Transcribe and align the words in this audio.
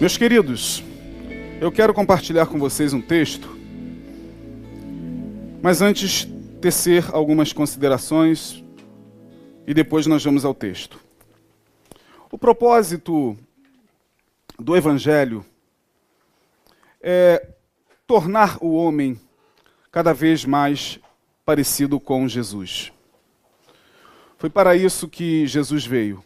Meus 0.00 0.16
queridos, 0.16 0.82
eu 1.60 1.70
quero 1.70 1.92
compartilhar 1.92 2.46
com 2.46 2.58
vocês 2.58 2.94
um 2.94 3.02
texto, 3.02 3.54
mas 5.62 5.82
antes 5.82 6.26
tecer 6.58 7.04
algumas 7.14 7.52
considerações 7.52 8.64
e 9.66 9.74
depois 9.74 10.06
nós 10.06 10.24
vamos 10.24 10.42
ao 10.42 10.54
texto. 10.54 10.98
O 12.30 12.38
propósito 12.38 13.36
do 14.58 14.74
Evangelho 14.74 15.44
é 17.02 17.46
tornar 18.06 18.56
o 18.62 18.72
homem 18.72 19.20
cada 19.92 20.14
vez 20.14 20.46
mais 20.46 20.98
parecido 21.44 22.00
com 22.00 22.26
Jesus. 22.26 22.90
Foi 24.38 24.48
para 24.48 24.74
isso 24.74 25.06
que 25.06 25.46
Jesus 25.46 25.84
veio. 25.84 26.24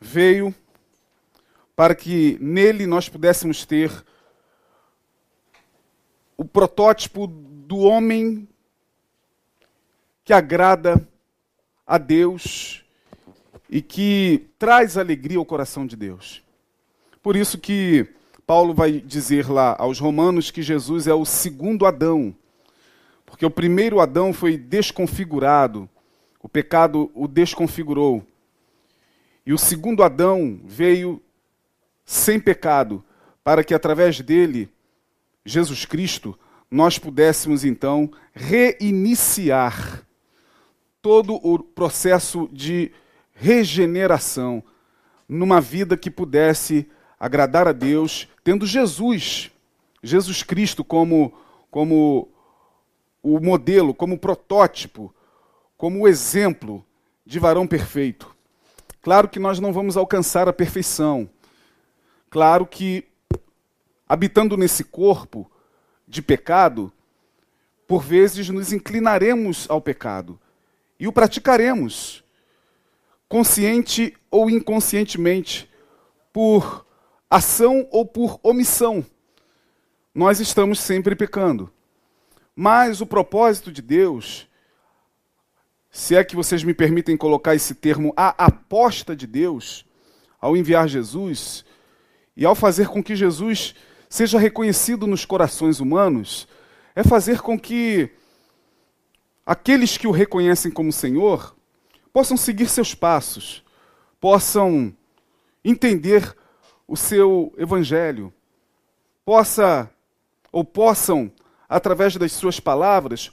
Veio 0.00 0.54
para 1.74 1.94
que 1.94 2.36
nele 2.40 2.86
nós 2.86 3.08
pudéssemos 3.08 3.64
ter 3.64 3.90
o 6.36 6.44
protótipo 6.44 7.26
do 7.26 7.78
homem 7.78 8.48
que 10.24 10.32
agrada 10.32 11.06
a 11.86 11.98
Deus 11.98 12.84
e 13.68 13.80
que 13.80 14.50
traz 14.58 14.98
alegria 14.98 15.38
ao 15.38 15.44
coração 15.44 15.86
de 15.86 15.96
Deus. 15.96 16.42
Por 17.22 17.36
isso 17.36 17.58
que 17.58 18.06
Paulo 18.46 18.74
vai 18.74 19.00
dizer 19.00 19.48
lá 19.48 19.76
aos 19.78 19.98
romanos 19.98 20.50
que 20.50 20.62
Jesus 20.62 21.06
é 21.06 21.14
o 21.14 21.24
segundo 21.24 21.86
Adão, 21.86 22.34
porque 23.24 23.46
o 23.46 23.50
primeiro 23.50 24.00
Adão 24.00 24.32
foi 24.32 24.58
desconfigurado, 24.58 25.88
o 26.42 26.48
pecado 26.48 27.10
o 27.14 27.26
desconfigurou. 27.26 28.22
E 29.46 29.52
o 29.52 29.58
segundo 29.58 30.02
Adão 30.02 30.60
veio 30.64 31.22
sem 32.12 32.38
pecado, 32.38 33.02
para 33.42 33.64
que 33.64 33.72
através 33.72 34.20
dele, 34.20 34.68
Jesus 35.46 35.86
Cristo, 35.86 36.38
nós 36.70 36.98
pudéssemos 36.98 37.64
então 37.64 38.10
reiniciar 38.34 40.06
todo 41.00 41.34
o 41.42 41.58
processo 41.58 42.50
de 42.52 42.92
regeneração 43.32 44.62
numa 45.26 45.58
vida 45.58 45.96
que 45.96 46.10
pudesse 46.10 46.86
agradar 47.18 47.66
a 47.66 47.72
Deus, 47.72 48.28
tendo 48.44 48.66
Jesus, 48.66 49.50
Jesus 50.02 50.42
Cristo 50.42 50.84
como 50.84 51.32
como 51.70 52.28
o 53.22 53.40
modelo, 53.40 53.94
como 53.94 54.18
protótipo, 54.18 55.14
como 55.78 56.00
o 56.00 56.08
exemplo 56.08 56.84
de 57.24 57.38
varão 57.38 57.66
perfeito. 57.66 58.36
Claro 59.00 59.28
que 59.30 59.38
nós 59.38 59.58
não 59.58 59.72
vamos 59.72 59.96
alcançar 59.96 60.46
a 60.46 60.52
perfeição, 60.52 61.30
Claro 62.32 62.64
que, 62.64 63.04
habitando 64.08 64.56
nesse 64.56 64.82
corpo 64.82 65.52
de 66.08 66.22
pecado, 66.22 66.90
por 67.86 68.02
vezes 68.02 68.48
nos 68.48 68.72
inclinaremos 68.72 69.66
ao 69.68 69.82
pecado 69.82 70.40
e 70.98 71.06
o 71.06 71.12
praticaremos, 71.12 72.24
consciente 73.28 74.16
ou 74.30 74.48
inconscientemente, 74.48 75.68
por 76.32 76.86
ação 77.28 77.86
ou 77.90 78.06
por 78.06 78.40
omissão. 78.42 79.04
Nós 80.14 80.40
estamos 80.40 80.80
sempre 80.80 81.14
pecando. 81.14 81.70
Mas 82.56 83.02
o 83.02 83.06
propósito 83.06 83.70
de 83.70 83.82
Deus, 83.82 84.48
se 85.90 86.16
é 86.16 86.24
que 86.24 86.34
vocês 86.34 86.64
me 86.64 86.72
permitem 86.72 87.14
colocar 87.14 87.54
esse 87.54 87.74
termo, 87.74 88.14
a 88.16 88.46
aposta 88.46 89.14
de 89.14 89.26
Deus, 89.26 89.84
ao 90.40 90.56
enviar 90.56 90.88
Jesus, 90.88 91.62
e 92.36 92.44
ao 92.44 92.54
fazer 92.54 92.88
com 92.88 93.02
que 93.02 93.16
Jesus 93.16 93.74
seja 94.08 94.38
reconhecido 94.38 95.06
nos 95.06 95.24
corações 95.24 95.80
humanos, 95.80 96.46
é 96.94 97.02
fazer 97.02 97.40
com 97.40 97.58
que 97.58 98.10
aqueles 99.44 99.96
que 99.96 100.06
o 100.06 100.10
reconhecem 100.10 100.70
como 100.70 100.92
Senhor 100.92 101.56
possam 102.12 102.36
seguir 102.36 102.68
seus 102.68 102.94
passos, 102.94 103.64
possam 104.20 104.94
entender 105.64 106.36
o 106.86 106.96
seu 106.96 107.52
evangelho, 107.56 108.32
possa 109.24 109.90
ou 110.50 110.64
possam 110.64 111.32
através 111.68 112.16
das 112.16 112.32
suas 112.32 112.60
palavras 112.60 113.32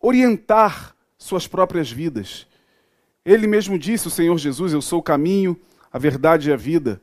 orientar 0.00 0.96
suas 1.18 1.46
próprias 1.46 1.90
vidas. 1.90 2.46
Ele 3.24 3.46
mesmo 3.46 3.78
disse, 3.78 4.08
o 4.08 4.10
Senhor 4.10 4.38
Jesus, 4.38 4.72
eu 4.72 4.80
sou 4.80 5.00
o 5.00 5.02
caminho, 5.02 5.60
a 5.92 5.98
verdade 5.98 6.48
e 6.48 6.52
a 6.52 6.56
vida. 6.56 7.00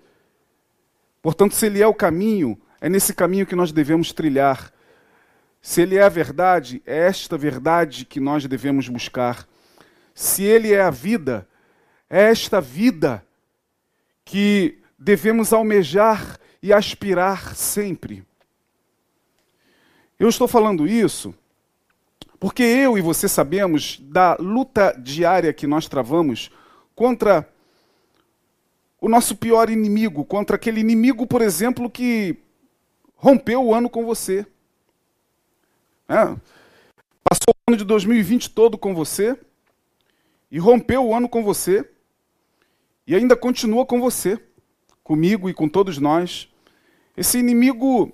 Portanto, 1.22 1.56
se 1.56 1.66
Ele 1.66 1.82
é 1.82 1.88
o 1.88 1.94
caminho, 1.94 2.60
é 2.80 2.90
nesse 2.90 3.14
caminho 3.14 3.46
que 3.46 3.56
nós 3.56 3.72
devemos 3.72 4.12
trilhar. 4.12 4.72
Se 5.62 5.82
Ele 5.82 5.96
é 5.98 6.04
a 6.04 6.10
verdade, 6.10 6.82
é 6.86 7.08
esta 7.08 7.38
verdade 7.38 8.06
que 8.06 8.20
nós 8.20 8.46
devemos 8.46 8.88
buscar. 8.88 9.48
Se 10.14 10.44
Ele 10.44 10.74
é 10.74 10.82
a 10.82 10.90
vida, 10.90 11.48
é 12.10 12.30
esta 12.30 12.62
vida 12.62 13.26
que 14.24 14.80
devemos 14.98 15.54
almejar 15.54 16.40
e 16.62 16.74
aspirar 16.74 17.56
sempre. 17.56 18.24
Eu 20.20 20.30
estou 20.30 20.48
falando 20.48 20.88
isso 20.88 21.34
porque 22.40 22.64
eu 22.64 22.98
e 22.98 23.02
você 23.02 23.28
sabemos 23.28 24.00
da 24.00 24.36
luta 24.40 24.96
diária 24.98 25.54
que 25.54 25.66
nós 25.66 25.88
travamos 25.88 26.52
contra 26.96 27.48
o 29.00 29.08
nosso 29.08 29.36
pior 29.36 29.70
inimigo, 29.70 30.26
contra 30.26 30.56
aquele 30.56 30.80
inimigo, 30.80 31.28
por 31.28 31.42
exemplo, 31.42 31.90
que 31.90 32.38
rompeu 33.16 33.64
o 33.64 33.74
ano 33.74 33.90
com 33.90 34.06
você. 34.06 34.46
É. 36.10 36.24
Passou 37.24 37.50
o 37.50 37.72
ano 37.72 37.78
de 37.78 37.84
2020 37.84 38.50
todo 38.52 38.78
com 38.78 38.96
você 38.96 39.38
e 40.50 40.58
rompeu 40.58 41.06
o 41.06 41.14
ano 41.14 41.30
com 41.30 41.44
você 41.44 41.88
e 43.06 43.16
ainda 43.16 43.36
continua 43.36 43.86
com 43.86 44.02
você, 44.02 44.42
comigo 45.04 45.50
e 45.50 45.54
com 45.54 45.70
todos 45.70 45.98
nós. 45.98 46.50
Esse 47.16 47.38
inimigo 47.38 48.12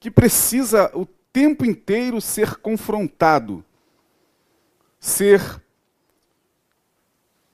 que 0.00 0.10
precisa 0.10 0.90
o 0.96 1.06
tempo 1.32 1.64
inteiro 1.64 2.20
ser 2.20 2.56
confrontado, 2.56 3.64
ser 4.98 5.62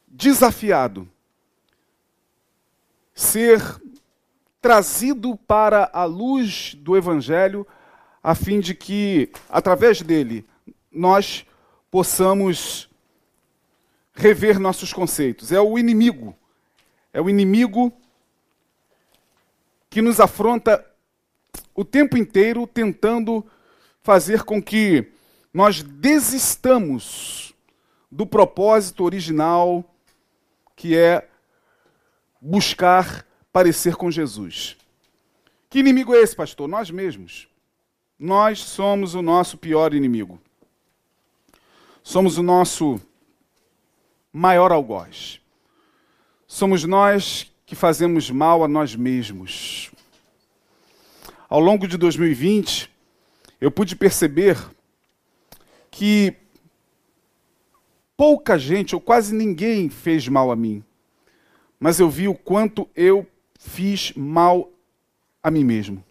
desafiado 0.07 1.09
ser 3.19 3.61
trazido 4.61 5.37
para 5.37 5.91
a 5.93 6.05
luz 6.05 6.77
do 6.79 6.97
Evangelho, 6.97 7.67
a 8.23 8.33
fim 8.33 8.61
de 8.61 8.77
que, 8.77 9.33
através 9.51 10.01
dele, 10.01 10.47
nós 10.91 11.45
possamos 11.91 12.89
rever 14.15 14.61
nossos 14.61 14.93
conceitos. 14.93 15.51
É 15.51 15.61
o 15.61 15.77
inimigo, 15.77 16.33
é 17.13 17.21
o 17.21 17.29
inimigo 17.29 17.93
que 19.91 20.01
nos 20.01 20.21
afronta 20.21 20.85
o 21.75 21.85
tempo 21.85 22.17
inteiro 22.17 22.69
tentando 22.69 23.45
fazer 24.01 24.45
com 24.45 24.63
que 24.63 25.11
nós 25.53 25.83
desistamos 25.83 27.53
do 28.13 28.25
propósito 28.25 29.03
original 29.03 29.85
que 30.77 30.97
é 30.97 31.29
buscar 32.41 33.27
parecer 33.53 33.97
com 33.97 34.11
Jesus. 34.11 34.77
Que 35.69 35.81
inimigo 35.81 36.15
é 36.15 36.19
esse, 36.19 36.35
pastor? 36.35 36.69
Nós 36.69 36.91
mesmos. 36.91 37.49
Nós 38.19 38.61
somos 38.61 39.15
o 39.15 39.23
nosso 39.23 39.57
pior 39.59 39.95
inimigo. 39.95 40.41
Somos 42.03 42.39
o 42.39 42.43
nosso 42.43 43.01
maior 44.33 44.73
algoz. 44.73 45.41
Somos 46.47 46.85
nós 46.85 47.53
que 47.67 47.75
fazemos 47.75 48.31
mal 48.31 48.65
a 48.65 48.69
nós 48.69 48.95
mesmos. 48.97 49.91
Ao 51.49 51.61
longo 51.61 51.87
de 51.87 51.97
2020, 51.97 52.91
eu 53.61 53.71
pude 53.71 53.95
perceber 53.95 54.57
que 55.91 56.35
pouca 58.17 58.59
gente, 58.59 58.95
ou 58.95 59.01
quase 59.01 59.35
ninguém, 59.35 59.89
fez 59.89 60.27
mal 60.29 60.51
a 60.51 60.57
mim 60.57 60.83
mas 61.79 62.01
eu 62.01 62.09
vi 62.09 62.29
o 62.29 62.35
quanto 62.35 62.89
eu 62.95 63.27
fiz 63.59 64.13
mal 64.15 64.71
a 65.43 65.51
mim 65.51 65.65
mesmo. 65.65 66.05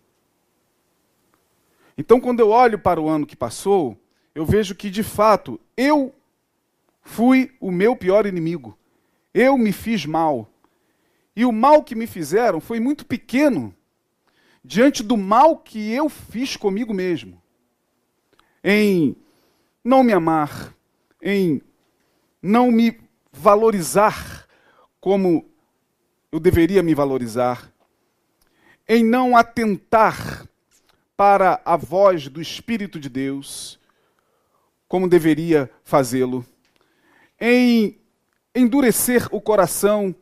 Então, 1.98 2.20
quando 2.20 2.40
eu 2.40 2.50
olho 2.50 2.78
para 2.78 3.02
o 3.02 3.10
ano 3.10 3.26
que 3.26 3.36
passou, 3.36 3.98
eu 4.36 4.46
vejo 4.46 4.76
que, 4.76 4.90
de 4.90 5.02
fato, 5.02 5.60
eu 5.76 6.14
fui 7.02 7.52
o 7.60 7.72
meu 7.72 7.96
pior 7.96 8.26
inimigo. 8.26 8.78
Eu 9.34 9.58
me 9.58 9.72
fiz 9.72 10.06
mal. 10.06 10.48
E 11.36 11.44
o 11.44 11.52
mal 11.52 11.84
que 11.84 11.96
me 11.96 12.06
fizeram 12.06 12.60
foi 12.60 12.80
muito 12.80 13.06
pequeno 13.06 13.74
diante 14.64 15.02
do 15.02 15.16
mal 15.16 15.58
que 15.58 15.92
eu 15.92 16.10
fiz 16.10 16.56
comigo 16.56 16.94
mesmo. 16.94 17.42
Em 18.64 19.16
não 19.84 20.04
me 20.04 20.14
amar, 20.14 20.76
em 21.22 21.62
não 22.42 22.72
me 22.72 23.00
valorizar 23.32 24.48
como 25.00 25.46
eu 26.38 26.40
deveria 26.40 26.84
me 26.84 26.94
valorizar, 26.94 27.74
em 28.88 29.04
não 29.04 29.36
atentar 29.36 30.48
para 31.16 31.60
a 31.66 31.76
voz 31.76 32.28
do 32.28 32.40
Espírito 32.40 33.00
de 33.00 33.10
Deus, 33.10 33.80
como 34.88 35.10
deveria 35.10 35.68
fazê-lo, 35.84 36.46
em 37.42 38.00
endurecer 38.54 39.28
o 39.32 39.42
coração 39.42 40.16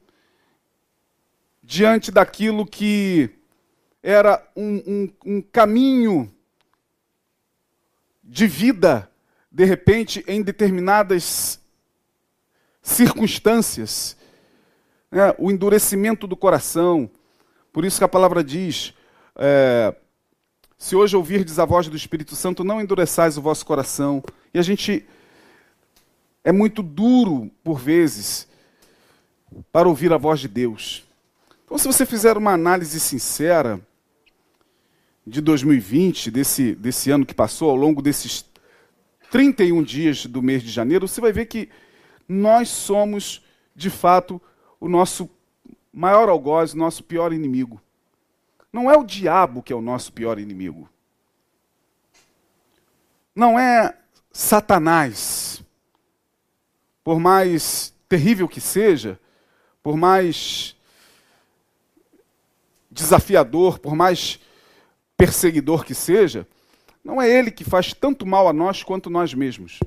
diante 1.61 2.11
daquilo 2.11 2.65
que 2.65 3.29
era 4.01 4.41
um, 4.55 4.75
um, 4.87 5.13
um 5.25 5.41
caminho 5.41 6.33
de 8.23 8.47
vida, 8.47 9.11
de 9.51 9.65
repente, 9.65 10.23
em 10.29 10.41
determinadas 10.41 11.59
circunstâncias, 12.81 14.15
né? 15.11 15.33
o 15.37 15.51
endurecimento 15.51 16.27
do 16.27 16.35
coração. 16.35 17.09
Por 17.71 17.85
isso 17.85 17.97
que 17.97 18.03
a 18.03 18.09
palavra 18.09 18.43
diz: 18.43 18.93
é, 19.35 19.95
se 20.77 20.95
hoje 20.95 21.15
ouvirdes 21.15 21.59
a 21.59 21.65
voz 21.65 21.87
do 21.87 21.95
Espírito 21.95 22.35
Santo, 22.35 22.63
não 22.63 22.81
endureçais 22.81 23.37
o 23.37 23.41
vosso 23.41 23.65
coração. 23.65 24.23
E 24.53 24.59
a 24.59 24.61
gente 24.61 25.05
é 26.43 26.51
muito 26.51 26.83
duro, 26.83 27.49
por 27.63 27.79
vezes, 27.79 28.47
para 29.71 29.87
ouvir 29.87 30.13
a 30.13 30.17
voz 30.17 30.39
de 30.39 30.47
Deus. 30.47 31.03
Então, 31.65 31.77
se 31.77 31.87
você 31.87 32.05
fizer 32.05 32.37
uma 32.37 32.51
análise 32.51 32.99
sincera 32.99 33.79
de 35.25 35.41
2020, 35.41 36.29
desse, 36.29 36.75
desse 36.75 37.09
ano 37.09 37.25
que 37.25 37.33
passou, 37.33 37.71
ao 37.71 37.75
longo 37.75 38.01
desses 38.01 38.45
31 39.31 39.81
dias 39.81 40.27
do 40.27 40.41
mês 40.41 40.61
de 40.61 40.69
janeiro, 40.69 41.07
você 41.07 41.19
vai 41.19 41.31
ver 41.31 41.47
que 41.47 41.67
nós 42.29 42.69
somos, 42.69 43.43
de 43.75 43.89
fato, 43.89 44.39
o 44.79 44.87
nosso 44.87 45.29
maior 45.91 46.29
algoz, 46.29 46.73
o 46.73 46.77
nosso 46.77 47.03
pior 47.03 47.31
inimigo. 47.31 47.81
Não 48.71 48.91
é 48.91 48.97
o 48.97 49.03
diabo 49.03 49.63
que 49.63 49.71
é 49.71 49.75
o 49.75 49.81
nosso 49.81 50.11
pior 50.11 50.37
inimigo. 50.37 50.89
Não 53.33 53.57
é 53.57 53.97
Satanás. 54.31 55.63
Por 57.03 57.19
mais 57.19 57.93
terrível 58.09 58.47
que 58.47 58.59
seja, 58.59 59.19
por 59.81 59.95
mais 59.95 60.75
desafiador, 62.91 63.79
por 63.79 63.95
mais 63.95 64.39
perseguidor 65.15 65.85
que 65.85 65.93
seja, 65.93 66.47
não 67.03 67.21
é 67.21 67.29
ele 67.29 67.51
que 67.51 67.63
faz 67.63 67.93
tanto 67.93 68.25
mal 68.25 68.47
a 68.47 68.53
nós 68.53 68.83
quanto 68.83 69.09
nós 69.09 69.33
mesmos. 69.33 69.79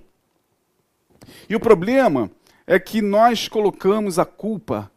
E 1.48 1.56
o 1.56 1.60
problema 1.60 2.30
é 2.68 2.78
que 2.78 3.00
nós 3.00 3.48
colocamos 3.48 4.18
a 4.18 4.26
culpa 4.26 4.92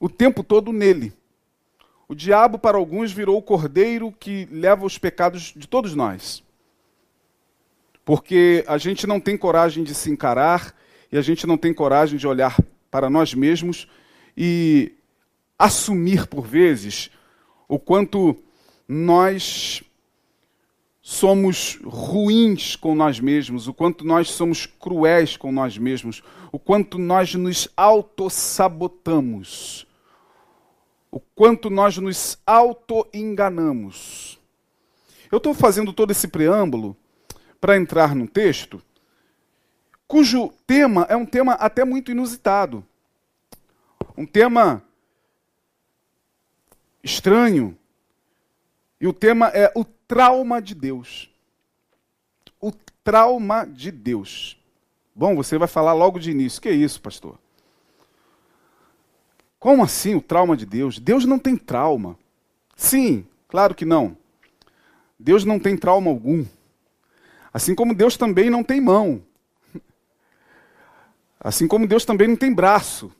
o 0.00 0.08
tempo 0.08 0.42
todo 0.42 0.72
nele. 0.72 1.12
O 2.08 2.14
diabo, 2.14 2.58
para 2.58 2.78
alguns, 2.78 3.12
virou 3.12 3.36
o 3.36 3.42
cordeiro 3.42 4.10
que 4.10 4.48
leva 4.50 4.86
os 4.86 4.96
pecados 4.96 5.52
de 5.54 5.68
todos 5.68 5.94
nós. 5.94 6.42
Porque 8.06 8.64
a 8.66 8.78
gente 8.78 9.06
não 9.06 9.20
tem 9.20 9.36
coragem 9.36 9.84
de 9.84 9.94
se 9.94 10.10
encarar 10.10 10.74
e 11.12 11.18
a 11.18 11.20
gente 11.20 11.46
não 11.46 11.58
tem 11.58 11.74
coragem 11.74 12.16
de 12.16 12.26
olhar 12.26 12.56
para 12.90 13.10
nós 13.10 13.34
mesmos 13.34 13.86
e 14.34 14.94
assumir, 15.58 16.26
por 16.26 16.46
vezes, 16.46 17.10
o 17.68 17.78
quanto 17.78 18.34
nós 18.88 19.82
somos 21.10 21.78
ruins 21.86 22.76
com 22.76 22.94
nós 22.94 23.18
mesmos, 23.18 23.66
o 23.66 23.72
quanto 23.72 24.04
nós 24.04 24.30
somos 24.30 24.66
cruéis 24.66 25.38
com 25.38 25.50
nós 25.50 25.78
mesmos, 25.78 26.22
o 26.52 26.58
quanto 26.58 26.98
nós 26.98 27.34
nos 27.34 27.66
autossabotamos, 27.74 29.86
o 31.10 31.18
quanto 31.18 31.70
nós 31.70 31.96
nos 31.96 32.36
auto-enganamos. 32.46 34.38
Eu 35.32 35.38
estou 35.38 35.54
fazendo 35.54 35.94
todo 35.94 36.10
esse 36.10 36.28
preâmbulo 36.28 36.94
para 37.58 37.78
entrar 37.78 38.14
num 38.14 38.26
texto 38.26 38.82
cujo 40.06 40.52
tema 40.66 41.06
é 41.08 41.16
um 41.16 41.24
tema 41.24 41.54
até 41.54 41.86
muito 41.86 42.10
inusitado. 42.10 42.84
Um 44.14 44.26
tema 44.26 44.84
estranho. 47.02 47.78
E 49.00 49.06
o 49.06 49.12
tema 49.14 49.48
é 49.48 49.72
o 49.74 49.86
trauma 50.08 50.60
de 50.60 50.74
Deus. 50.74 51.30
O 52.60 52.72
trauma 53.04 53.64
de 53.64 53.92
Deus. 53.92 54.58
Bom, 55.14 55.36
você 55.36 55.58
vai 55.58 55.68
falar 55.68 55.92
logo 55.92 56.18
de 56.18 56.30
início. 56.30 56.60
Que 56.60 56.70
é 56.70 56.72
isso, 56.72 57.00
pastor? 57.00 57.38
Como 59.58 59.84
assim 59.84 60.14
o 60.14 60.22
trauma 60.22 60.56
de 60.56 60.64
Deus? 60.64 60.98
Deus 60.98 61.24
não 61.24 61.38
tem 61.38 61.56
trauma. 61.56 62.18
Sim, 62.74 63.26
claro 63.48 63.74
que 63.74 63.84
não. 63.84 64.16
Deus 65.18 65.44
não 65.44 65.58
tem 65.58 65.76
trauma 65.76 66.10
algum. 66.10 66.44
Assim 67.52 67.74
como 67.74 67.94
Deus 67.94 68.16
também 68.16 68.48
não 68.48 68.62
tem 68.62 68.80
mão. 68.80 69.22
Assim 71.40 71.66
como 71.66 71.86
Deus 71.86 72.04
também 72.04 72.28
não 72.28 72.36
tem 72.36 72.52
braço. 72.52 73.12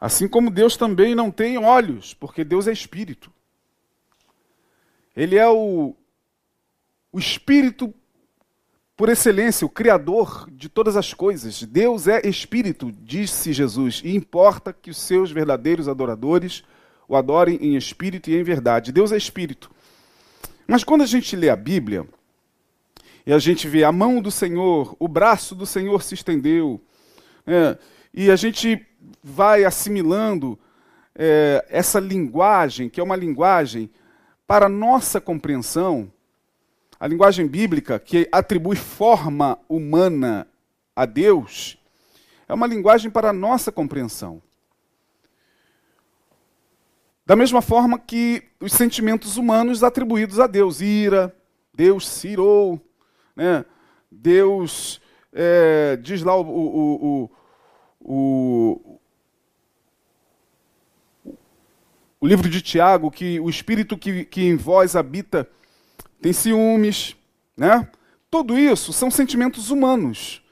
Assim 0.00 0.28
como 0.28 0.50
Deus 0.50 0.76
também 0.76 1.14
não 1.14 1.30
tem 1.30 1.58
olhos, 1.58 2.14
porque 2.14 2.44
Deus 2.44 2.66
é 2.66 2.72
espírito. 2.72 3.32
Ele 5.18 5.36
é 5.36 5.48
o, 5.48 5.96
o 7.12 7.18
Espírito 7.18 7.92
por 8.96 9.08
excelência, 9.08 9.66
o 9.66 9.68
Criador 9.68 10.48
de 10.50 10.68
todas 10.68 10.96
as 10.96 11.12
coisas. 11.12 11.60
Deus 11.64 12.06
é 12.06 12.24
Espírito, 12.24 12.92
disse 12.92 13.52
Jesus, 13.52 14.00
e 14.04 14.14
importa 14.14 14.72
que 14.72 14.90
os 14.90 14.96
seus 14.96 15.32
verdadeiros 15.32 15.88
adoradores 15.88 16.62
o 17.08 17.16
adorem 17.16 17.56
em 17.60 17.74
espírito 17.74 18.30
e 18.30 18.36
em 18.36 18.42
verdade. 18.44 18.92
Deus 18.92 19.10
é 19.10 19.16
Espírito. 19.16 19.70
Mas 20.66 20.84
quando 20.84 21.02
a 21.02 21.06
gente 21.06 21.34
lê 21.34 21.48
a 21.48 21.56
Bíblia, 21.56 22.06
e 23.26 23.32
a 23.32 23.38
gente 23.38 23.66
vê 23.66 23.82
a 23.82 23.90
mão 23.90 24.20
do 24.20 24.30
Senhor, 24.30 24.94
o 25.00 25.08
braço 25.08 25.54
do 25.54 25.66
Senhor 25.66 26.00
se 26.02 26.14
estendeu, 26.14 26.80
é, 27.44 27.76
e 28.14 28.30
a 28.30 28.36
gente 28.36 28.86
vai 29.20 29.64
assimilando 29.64 30.56
é, 31.12 31.66
essa 31.70 31.98
linguagem, 31.98 32.88
que 32.88 33.00
é 33.00 33.02
uma 33.02 33.16
linguagem 33.16 33.90
para 34.48 34.66
nossa 34.66 35.20
compreensão, 35.20 36.10
a 36.98 37.06
linguagem 37.06 37.46
bíblica, 37.46 37.98
que 37.98 38.26
atribui 38.32 38.76
forma 38.76 39.58
humana 39.68 40.48
a 40.96 41.04
Deus, 41.04 41.78
é 42.48 42.54
uma 42.54 42.66
linguagem 42.66 43.10
para 43.10 43.30
nossa 43.30 43.70
compreensão. 43.70 44.40
Da 47.26 47.36
mesma 47.36 47.60
forma 47.60 47.98
que 47.98 48.42
os 48.58 48.72
sentimentos 48.72 49.36
humanos 49.36 49.84
atribuídos 49.84 50.40
a 50.40 50.46
Deus, 50.46 50.80
ira, 50.80 51.36
Deus 51.74 52.08
se 52.08 52.28
irou, 52.28 52.80
né? 53.36 53.66
Deus 54.10 54.98
é, 55.30 55.94
diz 55.96 56.22
lá 56.22 56.34
o, 56.34 56.40
o, 56.40 57.30
o, 58.00 58.80
o 58.80 58.87
livro 62.26 62.48
de 62.48 62.60
Tiago, 62.60 63.10
que 63.10 63.38
o 63.40 63.48
espírito 63.48 63.96
que, 63.96 64.24
que 64.24 64.42
em 64.42 64.56
vós 64.56 64.96
habita 64.96 65.48
tem 66.20 66.32
ciúmes, 66.32 67.16
né? 67.56 67.88
Tudo 68.30 68.58
isso 68.58 68.92
são 68.92 69.10
sentimentos 69.10 69.70
humanos. 69.70 70.42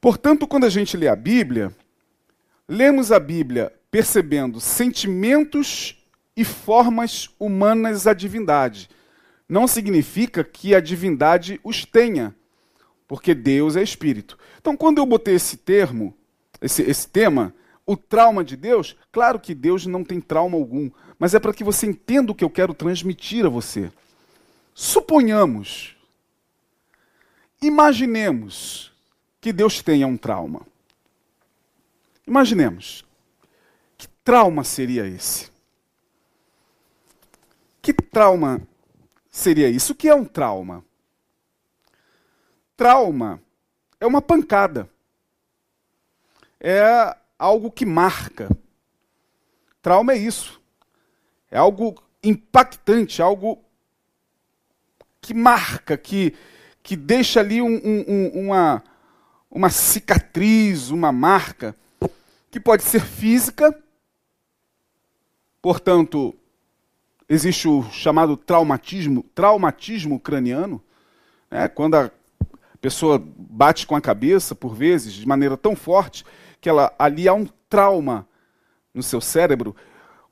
Portanto, 0.00 0.46
quando 0.46 0.64
a 0.64 0.68
gente 0.68 0.96
lê 0.96 1.08
a 1.08 1.16
Bíblia, 1.16 1.74
lemos 2.68 3.10
a 3.10 3.18
Bíblia 3.18 3.72
percebendo 3.90 4.60
sentimentos 4.60 5.96
e 6.36 6.44
formas 6.44 7.30
humanas 7.38 8.06
à 8.06 8.12
divindade. 8.12 8.90
Não 9.48 9.66
significa 9.66 10.42
que 10.42 10.74
a 10.74 10.80
divindade 10.80 11.60
os 11.62 11.84
tenha, 11.84 12.34
porque 13.06 13.34
Deus 13.34 13.76
é 13.76 13.82
espírito. 13.82 14.36
Então, 14.60 14.76
quando 14.76 14.98
eu 14.98 15.06
botei 15.06 15.36
esse 15.36 15.56
termo, 15.56 16.14
esse, 16.60 16.82
esse 16.82 17.06
tema, 17.06 17.54
o 17.86 17.96
trauma 17.96 18.42
de 18.42 18.56
Deus, 18.56 18.96
claro 19.12 19.38
que 19.38 19.54
Deus 19.54 19.86
não 19.86 20.02
tem 20.02 20.20
trauma 20.20 20.56
algum, 20.56 20.90
mas 21.18 21.34
é 21.34 21.38
para 21.38 21.52
que 21.52 21.62
você 21.62 21.86
entenda 21.86 22.32
o 22.32 22.34
que 22.34 22.44
eu 22.44 22.50
quero 22.50 22.72
transmitir 22.72 23.44
a 23.44 23.48
você. 23.48 23.92
Suponhamos, 24.74 25.96
imaginemos 27.60 28.92
que 29.40 29.52
Deus 29.52 29.82
tenha 29.82 30.06
um 30.06 30.16
trauma. 30.16 30.66
Imaginemos. 32.26 33.04
Que 33.98 34.08
trauma 34.24 34.64
seria 34.64 35.06
esse? 35.06 35.50
Que 37.82 37.92
trauma 37.92 38.66
seria 39.30 39.68
isso? 39.68 39.92
O 39.92 39.94
que 39.94 40.08
é 40.08 40.14
um 40.14 40.24
trauma? 40.24 40.82
Trauma 42.76 43.40
é 44.00 44.06
uma 44.06 44.22
pancada. 44.22 44.88
É 46.58 47.14
algo 47.38 47.70
que 47.70 47.86
marca. 47.86 48.48
Trauma 49.82 50.12
é 50.12 50.16
isso. 50.16 50.60
É 51.50 51.58
algo 51.58 52.02
impactante, 52.22 53.22
algo 53.22 53.62
que 55.20 55.34
marca, 55.34 55.96
que, 55.96 56.34
que 56.82 56.96
deixa 56.96 57.40
ali 57.40 57.62
um, 57.62 57.80
um, 57.84 58.46
uma, 58.46 58.82
uma 59.50 59.70
cicatriz, 59.70 60.90
uma 60.90 61.12
marca, 61.12 61.76
que 62.50 62.60
pode 62.60 62.82
ser 62.82 63.00
física, 63.00 63.74
Portanto, 65.64 66.34
existe 67.26 67.66
o 67.66 67.82
chamado 67.84 68.36
traumatismo, 68.36 69.22
traumatismo 69.34 70.20
craniano, 70.20 70.78
né, 71.50 71.68
quando 71.68 71.94
a 71.94 72.10
pessoa 72.82 73.18
bate 73.18 73.86
com 73.86 73.96
a 73.96 74.00
cabeça, 74.02 74.54
por 74.54 74.74
vezes, 74.74 75.14
de 75.14 75.26
maneira 75.26 75.56
tão 75.56 75.74
forte, 75.74 76.22
que 76.64 76.68
ela, 76.70 76.94
ali 76.98 77.28
há 77.28 77.34
um 77.34 77.44
trauma 77.68 78.26
no 78.94 79.02
seu 79.02 79.20
cérebro, 79.20 79.76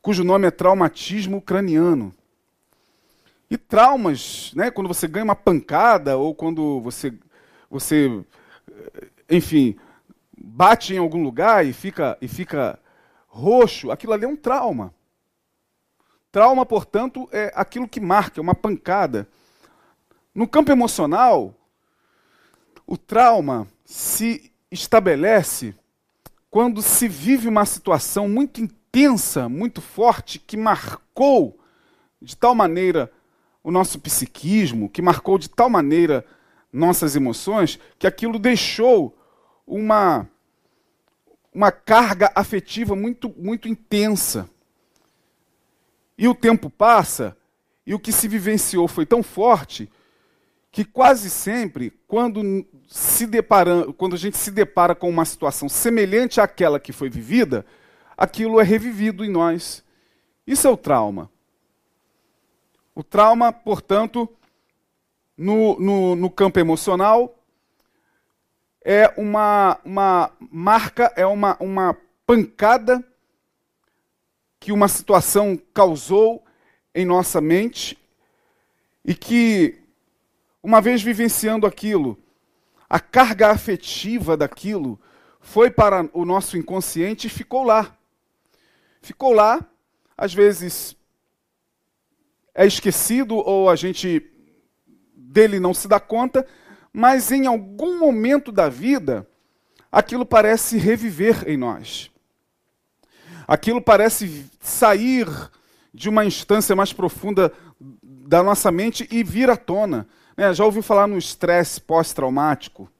cujo 0.00 0.24
nome 0.24 0.46
é 0.46 0.50
traumatismo 0.50 1.42
craniano. 1.42 2.10
E 3.50 3.58
traumas, 3.58 4.50
né, 4.54 4.70
quando 4.70 4.88
você 4.88 5.06
ganha 5.06 5.26
uma 5.26 5.36
pancada 5.36 6.16
ou 6.16 6.34
quando 6.34 6.80
você, 6.80 7.12
você 7.68 8.24
enfim, 9.28 9.76
bate 10.34 10.94
em 10.94 10.96
algum 10.96 11.22
lugar 11.22 11.66
e 11.66 11.74
fica, 11.74 12.16
e 12.18 12.26
fica 12.26 12.78
roxo, 13.28 13.90
aquilo 13.90 14.14
ali 14.14 14.24
é 14.24 14.28
um 14.28 14.34
trauma. 14.34 14.94
Trauma, 16.30 16.64
portanto, 16.64 17.28
é 17.30 17.52
aquilo 17.54 17.86
que 17.86 18.00
marca, 18.00 18.40
é 18.40 18.42
uma 18.42 18.54
pancada. 18.54 19.28
No 20.34 20.48
campo 20.48 20.72
emocional, 20.72 21.54
o 22.86 22.96
trauma 22.96 23.68
se 23.84 24.50
estabelece 24.70 25.74
quando 26.52 26.82
se 26.82 27.08
vive 27.08 27.48
uma 27.48 27.64
situação 27.64 28.28
muito 28.28 28.60
intensa, 28.60 29.48
muito 29.48 29.80
forte, 29.80 30.38
que 30.38 30.54
marcou 30.54 31.58
de 32.20 32.36
tal 32.36 32.54
maneira 32.54 33.10
o 33.64 33.70
nosso 33.70 33.98
psiquismo, 33.98 34.90
que 34.90 35.00
marcou 35.00 35.38
de 35.38 35.48
tal 35.48 35.70
maneira 35.70 36.26
nossas 36.70 37.16
emoções, 37.16 37.80
que 37.98 38.06
aquilo 38.06 38.38
deixou 38.38 39.16
uma, 39.66 40.28
uma 41.54 41.72
carga 41.72 42.30
afetiva 42.34 42.94
muito, 42.94 43.34
muito 43.38 43.66
intensa. 43.66 44.46
E 46.18 46.28
o 46.28 46.34
tempo 46.34 46.68
passa, 46.68 47.34
e 47.86 47.94
o 47.94 47.98
que 47.98 48.12
se 48.12 48.28
vivenciou 48.28 48.86
foi 48.86 49.06
tão 49.06 49.22
forte 49.22 49.90
que 50.72 50.86
quase 50.86 51.28
sempre, 51.28 51.90
quando, 52.08 52.66
se 52.88 53.26
depara, 53.26 53.92
quando 53.92 54.14
a 54.14 54.18
gente 54.18 54.38
se 54.38 54.50
depara 54.50 54.94
com 54.94 55.08
uma 55.08 55.26
situação 55.26 55.68
semelhante 55.68 56.40
àquela 56.40 56.80
que 56.80 56.92
foi 56.92 57.10
vivida, 57.10 57.64
aquilo 58.16 58.58
é 58.58 58.64
revivido 58.64 59.22
em 59.22 59.30
nós. 59.30 59.84
Isso 60.46 60.66
é 60.66 60.70
o 60.70 60.76
trauma. 60.76 61.30
O 62.94 63.04
trauma, 63.04 63.52
portanto, 63.52 64.26
no, 65.36 65.78
no, 65.78 66.16
no 66.16 66.30
campo 66.30 66.58
emocional, 66.58 67.38
é 68.82 69.12
uma, 69.16 69.78
uma 69.84 70.32
marca, 70.50 71.12
é 71.16 71.26
uma, 71.26 71.54
uma 71.60 71.96
pancada 72.26 73.04
que 74.58 74.72
uma 74.72 74.88
situação 74.88 75.60
causou 75.74 76.42
em 76.94 77.04
nossa 77.04 77.42
mente 77.42 77.98
e 79.04 79.14
que, 79.14 79.81
uma 80.62 80.80
vez 80.80 81.02
vivenciando 81.02 81.66
aquilo, 81.66 82.18
a 82.88 83.00
carga 83.00 83.48
afetiva 83.50 84.36
daquilo 84.36 85.00
foi 85.40 85.70
para 85.70 86.08
o 86.12 86.24
nosso 86.24 86.56
inconsciente 86.56 87.26
e 87.26 87.30
ficou 87.30 87.64
lá. 87.64 87.96
Ficou 89.00 89.32
lá, 89.32 89.60
às 90.16 90.32
vezes 90.32 90.96
é 92.54 92.66
esquecido 92.66 93.36
ou 93.36 93.68
a 93.68 93.76
gente 93.76 94.30
dele 95.14 95.58
não 95.58 95.72
se 95.72 95.88
dá 95.88 95.98
conta, 95.98 96.46
mas 96.92 97.32
em 97.32 97.46
algum 97.46 97.98
momento 97.98 98.52
da 98.52 98.68
vida 98.68 99.26
aquilo 99.90 100.24
parece 100.24 100.76
reviver 100.76 101.48
em 101.48 101.56
nós 101.56 102.12
aquilo 103.46 103.80
parece 103.80 104.46
sair 104.60 105.26
de 105.92 106.08
uma 106.08 106.24
instância 106.24 106.74
mais 106.74 106.92
profunda 106.92 107.52
da 107.78 108.42
nossa 108.42 108.70
mente 108.70 109.06
e 109.10 109.22
vir 109.22 109.50
à 109.50 109.56
tona. 109.56 110.06
Né? 110.36 110.52
Já 110.54 110.64
ouviu 110.64 110.82
falar 110.82 111.06
no 111.06 111.18
estresse 111.18 111.80
pós-traumático? 111.80 112.90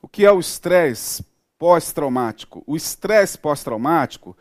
O 0.00 0.08
que 0.08 0.24
é 0.24 0.32
o 0.32 0.40
estresse 0.40 1.24
pós-traumático? 1.58 2.62
O 2.66 2.76
estresse 2.76 3.38
pós-traumático 3.38 4.36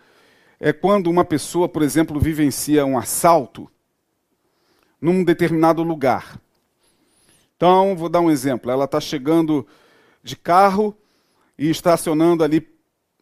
é 0.60 0.72
quando 0.72 1.10
uma 1.10 1.26
pessoa, 1.26 1.68
por 1.68 1.82
exemplo, 1.82 2.20
vivencia 2.20 2.86
um 2.86 2.98
assalto 2.98 3.70
num 5.00 5.24
determinado 5.24 5.84
lugar. 5.84 6.40
Então, 7.58 7.96
vou 7.96 8.10
dar 8.10 8.22
um 8.22 8.32
exemplo. 8.32 8.72
Ela 8.72 8.86
está 8.86 9.00
chegando 9.00 9.68
de 10.22 10.36
carro 10.36 10.98
e 11.58 11.70
estacionando 11.70 12.44
ali 12.44 12.68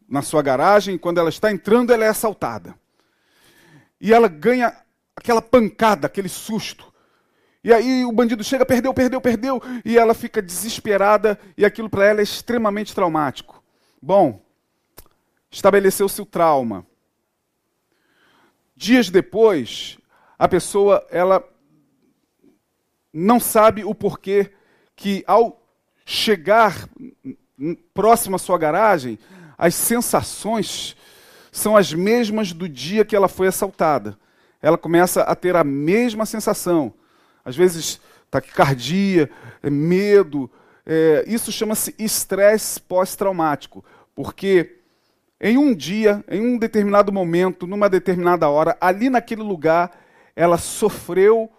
na 0.08 0.22
sua 0.22 0.42
garagem, 0.42 0.98
quando 0.98 1.20
ela 1.20 1.30
está 1.30 1.52
entrando, 1.52 1.94
ela 1.94 2.04
é 2.04 2.10
assaltada. 2.10 2.76
E 4.00 4.14
ela 4.14 4.28
ganha 4.28 4.76
aquela 5.16 5.42
pancada, 5.42 6.06
aquele 6.06 6.28
susto. 6.28 6.91
E 7.64 7.72
aí 7.72 8.04
o 8.06 8.12
bandido 8.12 8.44
chega, 8.44 8.66
perdeu, 8.66 8.94
perdeu, 8.94 9.22
perdeu, 9.22 9.62
e 9.86 9.98
ela 9.98 10.14
fica 10.14 10.42
desesperada, 10.42 11.40
e 11.56 11.64
aquilo 11.64 11.90
para 11.90 12.06
ela 12.06 12.20
é 12.20 12.24
extremamente 12.24 12.94
traumático. 12.96 13.62
Bom, 14.02 14.42
estabeleceu-se 15.52 16.22
o 16.22 16.26
trauma. 16.26 16.86
Dias 18.76 19.12
depois, 19.12 20.00
a 20.40 20.48
pessoa 20.48 21.06
ela 21.12 21.48
não 23.14 23.40
sabe 23.40 23.84
o 23.84 23.94
porquê 23.94 24.52
que 24.96 25.24
ao 25.28 25.62
chegar 26.04 26.90
próximo 27.94 28.38
à 28.38 28.40
sua 28.40 28.58
garagem, 28.58 29.20
as 29.56 29.76
sensações 29.76 30.96
são 31.52 31.78
as 31.78 31.94
mesmas 31.94 32.54
do 32.54 32.68
dia 32.68 33.06
que 33.06 33.16
ela 33.16 33.28
foi 33.28 33.48
assaltada. 33.48 34.18
Ela 34.62 34.78
começa 34.78 35.22
a 35.22 35.36
ter 35.36 35.56
a 35.56 35.64
mesma 35.64 36.26
sensação. 36.26 36.94
Às 37.44 37.56
vezes, 37.56 38.00
taquicardia, 38.30 39.30
é, 39.62 39.70
medo. 39.70 40.50
É, 40.86 41.24
isso 41.28 41.52
chama-se 41.52 41.94
estresse 41.98 42.80
pós-traumático. 42.80 43.84
Porque 44.16 44.78
em 45.40 45.58
um 45.58 45.74
dia, 45.74 46.24
em 46.30 46.40
um 46.40 46.58
determinado 46.58 47.12
momento, 47.12 47.66
numa 47.66 47.90
determinada 47.90 48.48
hora, 48.48 48.78
ali 48.80 49.10
naquele 49.10 49.42
lugar, 49.42 49.92
ela 50.36 50.58
sofreu 50.58 51.50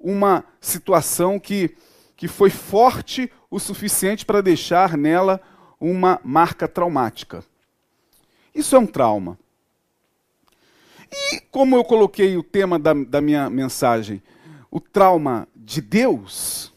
uma 0.00 0.44
situação 0.60 1.38
que, 1.38 1.76
que 2.16 2.26
foi 2.26 2.48
forte 2.48 3.30
o 3.50 3.58
suficiente 3.58 4.24
para 4.24 4.40
deixar 4.40 4.96
nela 4.96 5.40
uma 5.78 6.18
marca 6.24 6.66
traumática. 6.66 7.44
Isso 8.54 8.74
é 8.74 8.78
um 8.78 8.86
trauma. 8.86 9.38
E 11.12 11.40
como 11.50 11.76
eu 11.76 11.84
coloquei 11.84 12.36
o 12.36 12.42
tema 12.42 12.78
da, 12.78 12.94
da 12.94 13.20
minha 13.20 13.50
mensagem, 13.50 14.22
o 14.70 14.80
trauma 14.80 15.48
de 15.54 15.80
Deus, 15.80 16.72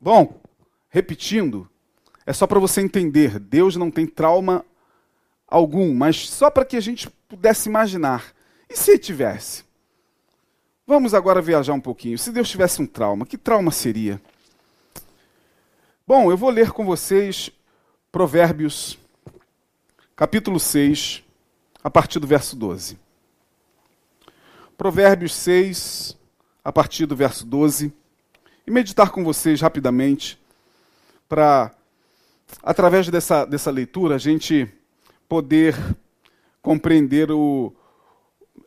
bom, 0.00 0.40
repetindo, 0.88 1.68
é 2.24 2.32
só 2.32 2.46
para 2.46 2.60
você 2.60 2.80
entender, 2.80 3.38
Deus 3.38 3.76
não 3.76 3.90
tem 3.90 4.06
trauma 4.06 4.64
algum, 5.48 5.92
mas 5.94 6.28
só 6.28 6.50
para 6.50 6.64
que 6.64 6.76
a 6.76 6.80
gente 6.80 7.10
pudesse 7.28 7.68
imaginar. 7.68 8.32
E 8.68 8.76
se 8.76 8.98
tivesse? 8.98 9.64
Vamos 10.86 11.14
agora 11.14 11.42
viajar 11.42 11.72
um 11.72 11.80
pouquinho. 11.80 12.18
Se 12.18 12.30
Deus 12.30 12.48
tivesse 12.48 12.80
um 12.80 12.86
trauma, 12.86 13.26
que 13.26 13.36
trauma 13.36 13.70
seria? 13.70 14.20
Bom, 16.06 16.30
eu 16.30 16.36
vou 16.36 16.50
ler 16.50 16.70
com 16.70 16.84
vocês 16.84 17.50
Provérbios, 18.10 18.98
capítulo 20.14 20.60
6, 20.60 21.22
a 21.82 21.90
partir 21.90 22.18
do 22.18 22.26
verso 22.26 22.54
12. 22.56 22.98
Provérbios 24.76 25.34
6, 25.34 26.16
a 26.64 26.72
partir 26.72 27.06
do 27.06 27.16
verso 27.16 27.46
12. 27.46 27.92
E 28.66 28.70
meditar 28.70 29.10
com 29.10 29.24
vocês 29.24 29.60
rapidamente, 29.60 30.40
para, 31.28 31.72
através 32.62 33.08
dessa, 33.08 33.44
dessa 33.44 33.70
leitura, 33.70 34.14
a 34.14 34.18
gente 34.18 34.68
poder 35.28 35.74
compreender 36.60 37.30
o, 37.30 37.74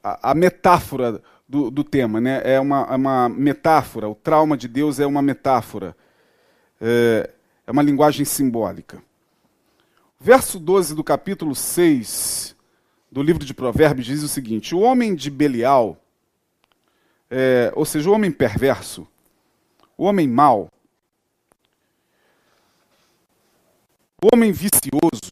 a, 0.04 0.32
a 0.32 0.36
metáfora 0.36 1.22
do, 1.48 1.72
do, 1.72 1.84
tema. 1.84 2.20
Né? 2.20 2.42
É 2.44 2.60
uma, 2.60 2.88
é 2.90 2.96
uma 2.96 3.30
metáfora, 3.30 4.10
o 4.10 4.16
trauma 4.16 4.58
de 4.58 4.68
Deus 4.68 5.00
é 5.00 5.06
uma 5.06 5.22
metáfora, 5.22 5.96
é, 6.82 7.30
é 7.66 7.72
uma 7.72 7.82
linguagem 7.82 8.26
simbólica. 8.26 9.02
Verso 10.20 10.60
12 10.60 10.96
do 10.96 11.04
capítulo 11.04 11.56
6 11.56 12.56
do 13.12 13.22
livro 13.22 13.46
de 13.46 13.54
Provérbios 13.54 14.08
diz 14.08 14.24
o 14.24 14.28
seguinte: 14.28 14.74
O 14.74 14.80
homem 14.80 15.14
de 15.14 15.30
Belial, 15.30 16.02
é, 17.30 17.72
ou 17.76 17.86
seja, 17.86 18.10
o 18.10 18.14
homem 18.14 18.32
perverso, 18.32 19.08
o 19.98 20.06
homem 20.06 20.28
mau, 20.28 20.70
o 24.22 24.28
homem 24.34 24.52
vicioso, 24.52 25.32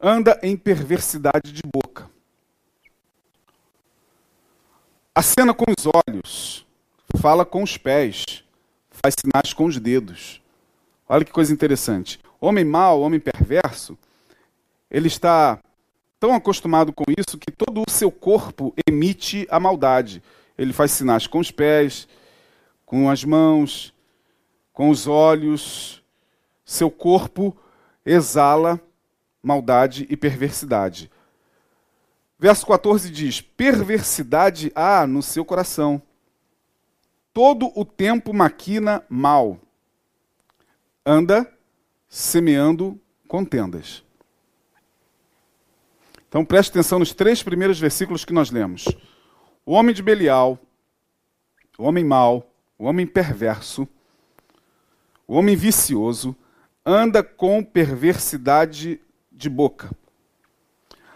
anda 0.00 0.38
em 0.42 0.56
perversidade 0.56 1.52
de 1.52 1.62
boca. 1.64 2.10
Acena 5.14 5.52
com 5.52 5.66
os 5.68 5.86
olhos, 5.86 6.66
fala 7.20 7.44
com 7.44 7.62
os 7.62 7.76
pés, 7.76 8.24
faz 8.90 9.14
sinais 9.18 9.52
com 9.52 9.64
os 9.64 9.78
dedos. 9.78 10.40
Olha 11.08 11.24
que 11.24 11.32
coisa 11.32 11.52
interessante. 11.52 12.20
Homem 12.40 12.64
mau, 12.64 13.00
homem 13.00 13.20
perverso, 13.20 13.98
ele 14.90 15.08
está 15.08 15.58
tão 16.18 16.34
acostumado 16.34 16.92
com 16.92 17.04
isso 17.18 17.38
que 17.38 17.50
todo 17.50 17.82
o 17.86 17.90
seu 17.90 18.10
corpo 18.10 18.74
emite 18.86 19.46
a 19.50 19.58
maldade. 19.58 20.22
Ele 20.60 20.74
faz 20.74 20.90
sinais 20.90 21.26
com 21.26 21.38
os 21.38 21.50
pés, 21.50 22.06
com 22.84 23.08
as 23.08 23.24
mãos, 23.24 23.94
com 24.74 24.90
os 24.90 25.06
olhos. 25.06 26.04
Seu 26.66 26.90
corpo 26.90 27.56
exala 28.04 28.78
maldade 29.42 30.06
e 30.10 30.18
perversidade. 30.18 31.10
Verso 32.38 32.66
14 32.66 33.08
diz: 33.10 33.40
Perversidade 33.40 34.70
há 34.74 35.06
no 35.06 35.22
seu 35.22 35.46
coração. 35.46 36.02
Todo 37.32 37.72
o 37.74 37.82
tempo 37.82 38.34
maquina 38.34 39.02
mal. 39.08 39.58
Anda 41.06 41.50
semeando 42.06 43.00
contendas. 43.26 44.04
Então 46.28 46.44
preste 46.44 46.68
atenção 46.68 46.98
nos 46.98 47.14
três 47.14 47.42
primeiros 47.42 47.80
versículos 47.80 48.26
que 48.26 48.32
nós 48.34 48.50
lemos. 48.50 48.84
O 49.70 49.74
homem 49.74 49.94
de 49.94 50.02
Belial, 50.02 50.58
o 51.78 51.84
homem 51.84 52.02
mau, 52.02 52.52
o 52.76 52.86
homem 52.86 53.06
perverso, 53.06 53.86
o 55.28 55.34
homem 55.34 55.54
vicioso, 55.54 56.34
anda 56.84 57.22
com 57.22 57.62
perversidade 57.62 59.00
de 59.30 59.48
boca. 59.48 59.92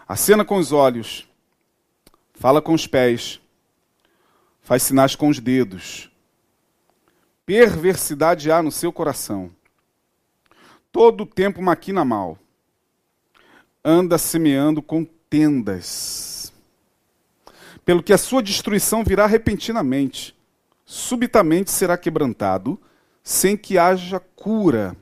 Acena 0.07 0.45
com 0.45 0.55
os 0.55 0.71
olhos, 0.71 1.27
fala 2.33 2.61
com 2.61 2.73
os 2.73 2.87
pés, 2.87 3.41
faz 4.61 4.83
sinais 4.83 5.17
com 5.17 5.27
os 5.27 5.37
dedos. 5.37 6.09
Perversidade 7.45 8.49
há 8.49 8.63
no 8.63 8.71
seu 8.71 8.93
coração. 8.93 9.51
Todo 10.93 11.23
o 11.23 11.27
tempo 11.27 11.61
maquina 11.61 12.05
mal. 12.05 12.39
Anda 13.83 14.17
semeando 14.17 14.81
contendas. 14.81 16.34
Pelo 17.85 18.01
que 18.01 18.11
a 18.11 18.17
sua 18.17 18.41
destruição 18.41 19.03
virá 19.03 19.27
repentinamente. 19.27 20.35
Subitamente 20.83 21.71
será 21.71 21.97
quebrantado, 21.97 22.81
sem 23.23 23.55
que 23.55 23.77
haja 23.77 24.19
cura. 24.19 24.97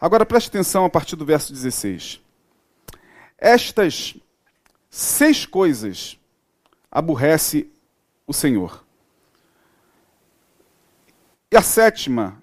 Agora 0.00 0.26
preste 0.26 0.48
atenção 0.48 0.84
a 0.84 0.90
partir 0.90 1.14
do 1.14 1.24
verso 1.24 1.52
16. 1.52 2.20
Estas 3.38 4.16
seis 4.90 5.46
coisas 5.46 6.18
aborrece 6.90 7.70
o 8.26 8.32
Senhor. 8.32 8.84
E 11.50 11.56
a 11.56 11.62
sétima, 11.62 12.42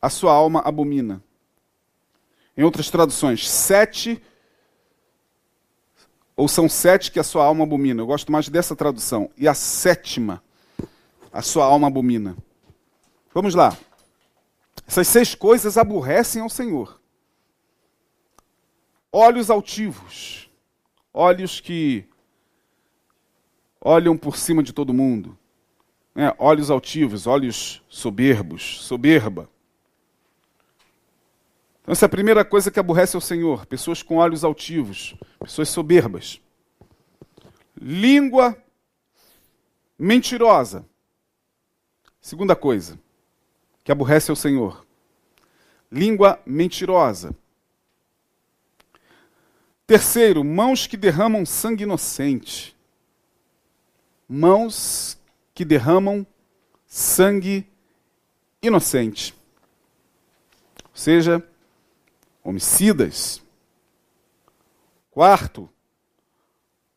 a 0.00 0.08
sua 0.08 0.32
alma 0.32 0.60
abomina. 0.60 1.22
Em 2.56 2.62
outras 2.64 2.90
traduções, 2.90 3.48
sete, 3.48 4.20
ou 6.38 6.46
são 6.46 6.68
sete 6.68 7.10
que 7.10 7.18
a 7.18 7.24
sua 7.24 7.44
alma 7.44 7.64
abomina. 7.64 8.00
Eu 8.00 8.06
gosto 8.06 8.30
mais 8.30 8.48
dessa 8.48 8.76
tradução. 8.76 9.28
E 9.36 9.48
a 9.48 9.54
sétima, 9.54 10.42
a 11.32 11.42
sua 11.42 11.64
alma 11.64 11.88
abomina. 11.88 12.36
Vamos 13.34 13.54
lá. 13.54 13.76
Essas 14.86 15.08
seis 15.08 15.34
coisas 15.34 15.76
aborrecem 15.76 16.40
ao 16.40 16.48
Senhor 16.48 16.98
olhos 19.12 19.50
altivos, 19.50 20.48
olhos 21.12 21.60
que 21.60 22.04
olham 23.80 24.16
por 24.16 24.36
cima 24.36 24.62
de 24.62 24.72
todo 24.72 24.94
mundo, 24.94 25.36
né? 26.14 26.32
olhos 26.38 26.70
altivos, 26.70 27.26
olhos 27.26 27.82
soberbos, 27.88 28.80
soberba. 28.82 29.48
Então, 31.88 31.94
essa 31.94 32.04
é 32.04 32.08
a 32.08 32.10
primeira 32.10 32.44
coisa 32.44 32.70
que 32.70 32.78
aborrece 32.78 33.16
ao 33.16 33.20
Senhor: 33.20 33.64
pessoas 33.64 34.02
com 34.02 34.16
olhos 34.16 34.44
altivos, 34.44 35.14
pessoas 35.40 35.70
soberbas. 35.70 36.38
Língua 37.80 38.62
mentirosa. 39.98 40.84
Segunda 42.20 42.54
coisa 42.54 43.00
que 43.82 43.90
aborrece 43.90 44.30
ao 44.30 44.36
Senhor: 44.36 44.86
língua 45.90 46.38
mentirosa. 46.44 47.34
Terceiro, 49.86 50.44
mãos 50.44 50.86
que 50.86 50.96
derramam 50.98 51.46
sangue 51.46 51.84
inocente. 51.84 52.76
Mãos 54.28 55.18
que 55.54 55.64
derramam 55.64 56.26
sangue 56.86 57.66
inocente. 58.60 59.34
Ou 60.84 60.90
seja, 60.92 61.47
homicidas. 62.42 63.42
Quarto, 65.10 65.68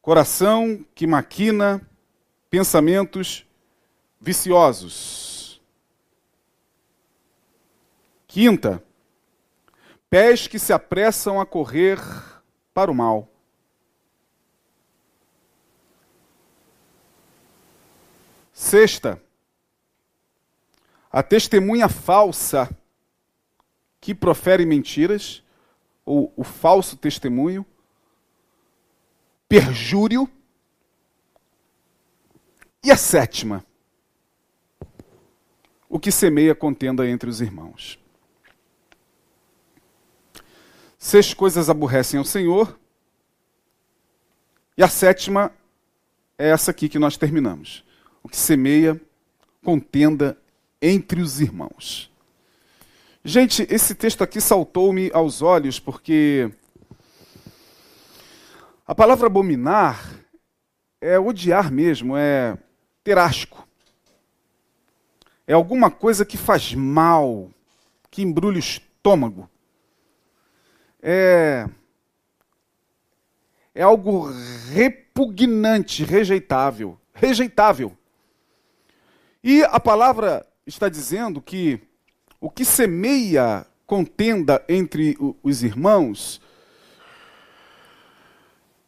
coração 0.01 0.85
que 0.93 1.07
maquina 1.07 1.81
pensamentos 2.49 3.45
viciosos. 4.19 5.61
Quinta, 8.27 8.83
pés 10.09 10.47
que 10.47 10.59
se 10.59 10.71
apressam 10.71 11.41
a 11.41 11.45
correr 11.45 11.99
para 12.73 12.91
o 12.91 12.95
mal. 12.95 13.27
Sexta, 18.53 19.21
a 21.11 21.21
testemunha 21.23 21.89
falsa 21.89 22.69
que 24.01 24.15
profere 24.15 24.65
mentiras, 24.65 25.43
ou 26.03 26.33
o 26.35 26.43
falso 26.43 26.97
testemunho, 26.97 27.63
perjúrio. 29.47 30.27
E 32.83 32.91
a 32.91 32.97
sétima, 32.97 33.63
o 35.87 35.99
que 35.99 36.11
semeia 36.11 36.55
contenda 36.55 37.07
entre 37.07 37.29
os 37.29 37.39
irmãos. 37.39 37.99
Seis 40.97 41.33
coisas 41.33 41.69
aborrecem 41.69 42.17
ao 42.17 42.25
Senhor. 42.25 42.79
E 44.75 44.83
a 44.83 44.87
sétima 44.87 45.53
é 46.37 46.49
essa 46.49 46.71
aqui 46.71 46.89
que 46.89 46.97
nós 46.97 47.17
terminamos. 47.17 47.85
O 48.23 48.29
que 48.29 48.37
semeia 48.37 48.99
contenda 49.63 50.37
entre 50.81 51.21
os 51.21 51.39
irmãos. 51.39 52.10
Gente, 53.23 53.67
esse 53.69 53.93
texto 53.93 54.23
aqui 54.23 54.41
saltou-me 54.41 55.11
aos 55.13 55.41
olhos 55.41 55.79
porque 55.79 56.51
a 58.85 58.95
palavra 58.95 59.27
abominar 59.27 60.19
é 60.99 61.19
odiar 61.19 61.71
mesmo, 61.71 62.17
é 62.17 62.57
ter 63.03 63.17
asco. 63.17 63.67
É 65.45 65.53
alguma 65.53 65.91
coisa 65.91 66.25
que 66.25 66.37
faz 66.37 66.73
mal, 66.73 67.49
que 68.09 68.21
embrulha 68.21 68.57
o 68.57 68.59
estômago 68.59 69.49
é, 71.01 71.67
é 73.73 73.81
algo 73.81 74.29
repugnante, 74.71 76.03
rejeitável. 76.03 76.97
Rejeitável. 77.13 77.97
E 79.43 79.63
a 79.63 79.79
palavra 79.79 80.45
está 80.65 80.87
dizendo 80.87 81.41
que 81.41 81.81
o 82.41 82.49
que 82.49 82.65
semeia 82.65 83.65
contenda 83.87 84.61
entre 84.67 85.17
os 85.41 85.63
irmãos 85.63 86.41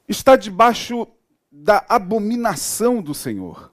está 0.09 0.35
debaixo 0.35 1.07
da 1.49 1.85
abominação 1.87 3.01
do 3.01 3.13
Senhor. 3.13 3.71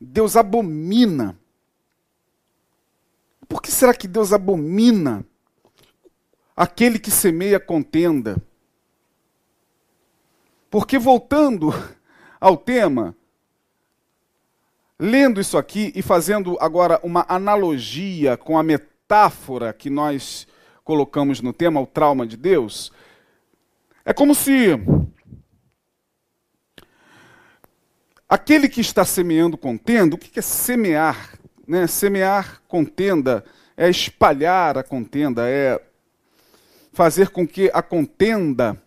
Deus 0.00 0.34
abomina. 0.34 1.38
Por 3.48 3.62
que 3.62 3.70
será 3.70 3.94
que 3.94 4.08
Deus 4.08 4.32
abomina 4.32 5.24
aquele 6.58 6.98
que 6.98 7.10
semeia 7.10 7.60
contenda. 7.60 8.36
Porque 10.68 10.98
voltando 10.98 11.72
ao 12.40 12.56
tema, 12.56 13.14
lendo 14.98 15.40
isso 15.40 15.56
aqui 15.56 15.92
e 15.94 16.02
fazendo 16.02 16.56
agora 16.60 16.98
uma 17.02 17.24
analogia 17.28 18.36
com 18.36 18.58
a 18.58 18.62
metáfora 18.62 19.72
que 19.72 19.88
nós 19.88 20.46
colocamos 20.82 21.40
no 21.40 21.52
tema, 21.52 21.80
o 21.80 21.86
trauma 21.86 22.26
de 22.26 22.36
Deus, 22.36 22.90
é 24.04 24.12
como 24.12 24.34
se 24.34 24.70
aquele 28.28 28.68
que 28.68 28.80
está 28.80 29.04
semeando 29.04 29.56
contenda, 29.56 30.16
o 30.16 30.18
que 30.18 30.38
é 30.38 30.42
semear? 30.42 31.38
Né? 31.66 31.86
Semear 31.86 32.62
contenda 32.66 33.44
é 33.76 33.88
espalhar 33.88 34.76
a 34.76 34.82
contenda, 34.82 35.48
é 35.48 35.80
fazer 36.92 37.28
com 37.28 37.46
que 37.46 37.70
a 37.72 37.80
contenda, 37.80 38.82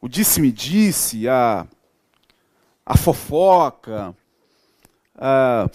o 0.00 0.08
disse-me-disse, 0.08 1.28
a, 1.28 1.64
a 2.84 2.96
fofoca, 2.96 4.16
a, 5.14 5.68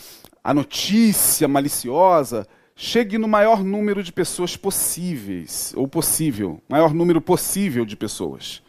a 0.44 0.54
notícia 0.54 1.48
maliciosa 1.48 2.48
chegue 2.76 3.18
no 3.18 3.28
maior 3.28 3.64
número 3.64 4.02
de 4.02 4.12
pessoas 4.12 4.56
possíveis, 4.56 5.74
ou 5.76 5.88
possível, 5.88 6.62
maior 6.70 6.94
número 6.94 7.20
possível 7.20 7.86
de 7.86 7.96
pessoas. 7.96 8.64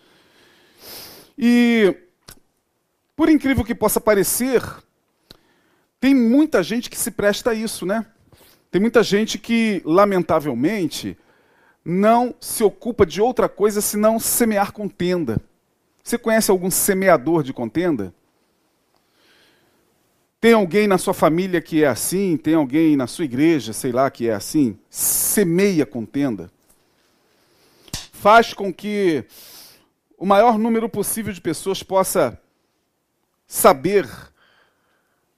E, 1.39 1.97
por 3.15 3.29
incrível 3.29 3.65
que 3.65 3.75
possa 3.75 4.01
parecer, 4.01 4.63
tem 6.01 6.15
muita 6.15 6.63
gente 6.63 6.91
que 6.91 6.99
se 6.99 7.11
presta 7.11 7.51
a 7.51 7.55
isso, 7.55 7.87
né? 7.87 8.05
Tem 8.71 8.81
muita 8.81 9.03
gente 9.03 9.39
que, 9.39 9.83
lamentavelmente, 9.85 11.17
não 11.85 12.35
se 12.41 12.63
ocupa 12.63 13.07
de 13.07 13.21
outra 13.21 13.49
coisa 13.49 13.81
senão 13.81 14.19
semear 14.19 14.73
contenda. 14.73 15.41
Você 16.03 16.19
conhece 16.19 16.51
algum 16.51 16.71
semeador 16.71 17.43
de 17.43 17.53
contenda? 17.53 18.15
Tem 20.41 20.55
alguém 20.55 20.89
na 20.89 20.97
sua 20.97 21.13
família 21.13 21.61
que 21.61 21.85
é 21.85 21.87
assim? 21.87 22.35
Tem 22.37 22.55
alguém 22.55 22.97
na 22.97 23.07
sua 23.07 23.27
igreja, 23.27 23.75
sei 23.75 23.93
lá, 23.93 24.11
que 24.11 24.27
é 24.27 24.33
assim? 24.33 24.79
Semeia 24.89 25.85
contenda. 25.85 26.51
Faz 28.11 28.55
com 28.55 28.73
que 28.73 29.25
o 30.17 30.25
maior 30.25 30.59
número 30.59 30.89
possível 30.89 31.31
de 31.31 31.41
pessoas 31.43 31.83
possa 31.83 32.41
saber 33.47 34.09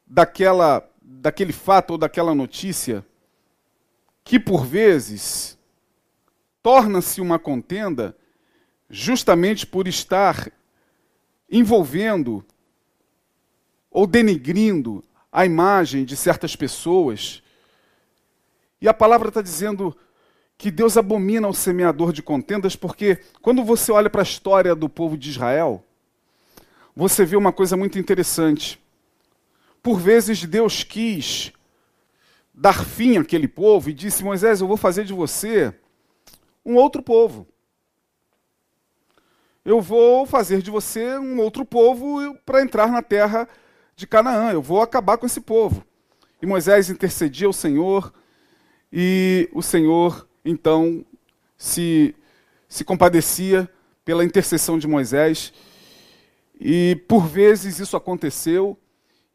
daquela, 0.06 0.88
daquele 1.00 1.52
fato 1.52 1.92
ou 1.92 1.98
daquela 1.98 2.32
notícia 2.32 3.04
que, 4.22 4.38
por 4.38 4.64
vezes, 4.64 5.58
torna-se 6.62 7.20
uma 7.20 7.40
contenda 7.40 8.16
justamente 8.88 9.66
por 9.66 9.88
estar 9.88 10.52
envolvendo 11.50 12.44
ou 13.92 14.06
denigrindo 14.06 15.04
a 15.30 15.44
imagem 15.44 16.04
de 16.04 16.16
certas 16.16 16.56
pessoas. 16.56 17.42
E 18.80 18.88
a 18.88 18.94
palavra 18.94 19.28
está 19.28 19.42
dizendo 19.42 19.96
que 20.56 20.70
Deus 20.70 20.96
abomina 20.96 21.48
o 21.48 21.54
semeador 21.54 22.12
de 22.12 22.22
contendas, 22.22 22.74
porque 22.74 23.18
quando 23.40 23.64
você 23.64 23.92
olha 23.92 24.08
para 24.08 24.22
a 24.22 24.24
história 24.24 24.74
do 24.74 24.88
povo 24.88 25.16
de 25.16 25.30
Israel, 25.30 25.84
você 26.94 27.24
vê 27.24 27.36
uma 27.36 27.52
coisa 27.52 27.76
muito 27.76 27.98
interessante. 27.98 28.80
Por 29.82 29.98
vezes 29.98 30.44
Deus 30.44 30.84
quis 30.84 31.52
dar 32.54 32.84
fim 32.84 33.18
àquele 33.18 33.48
povo 33.48 33.90
e 33.90 33.94
disse: 33.94 34.22
Moisés, 34.22 34.60
eu 34.60 34.68
vou 34.68 34.76
fazer 34.76 35.04
de 35.04 35.12
você 35.12 35.74
um 36.64 36.76
outro 36.76 37.02
povo. 37.02 37.46
Eu 39.64 39.80
vou 39.80 40.26
fazer 40.26 40.60
de 40.60 40.70
você 40.70 41.18
um 41.18 41.40
outro 41.40 41.64
povo 41.64 42.34
para 42.44 42.62
entrar 42.62 42.90
na 42.90 43.00
terra 43.00 43.48
de 44.02 44.06
Canaã. 44.06 44.52
Eu 44.52 44.60
vou 44.60 44.82
acabar 44.82 45.16
com 45.16 45.26
esse 45.26 45.40
povo. 45.40 45.84
E 46.40 46.46
Moisés 46.46 46.90
intercedia 46.90 47.46
ao 47.46 47.52
Senhor, 47.52 48.12
e 48.92 49.48
o 49.52 49.62
Senhor, 49.62 50.28
então, 50.44 51.06
se, 51.56 52.14
se 52.68 52.84
compadecia 52.84 53.70
pela 54.04 54.24
intercessão 54.24 54.76
de 54.76 54.88
Moisés. 54.88 55.52
E 56.60 57.00
por 57.08 57.28
vezes 57.28 57.78
isso 57.78 57.96
aconteceu, 57.96 58.76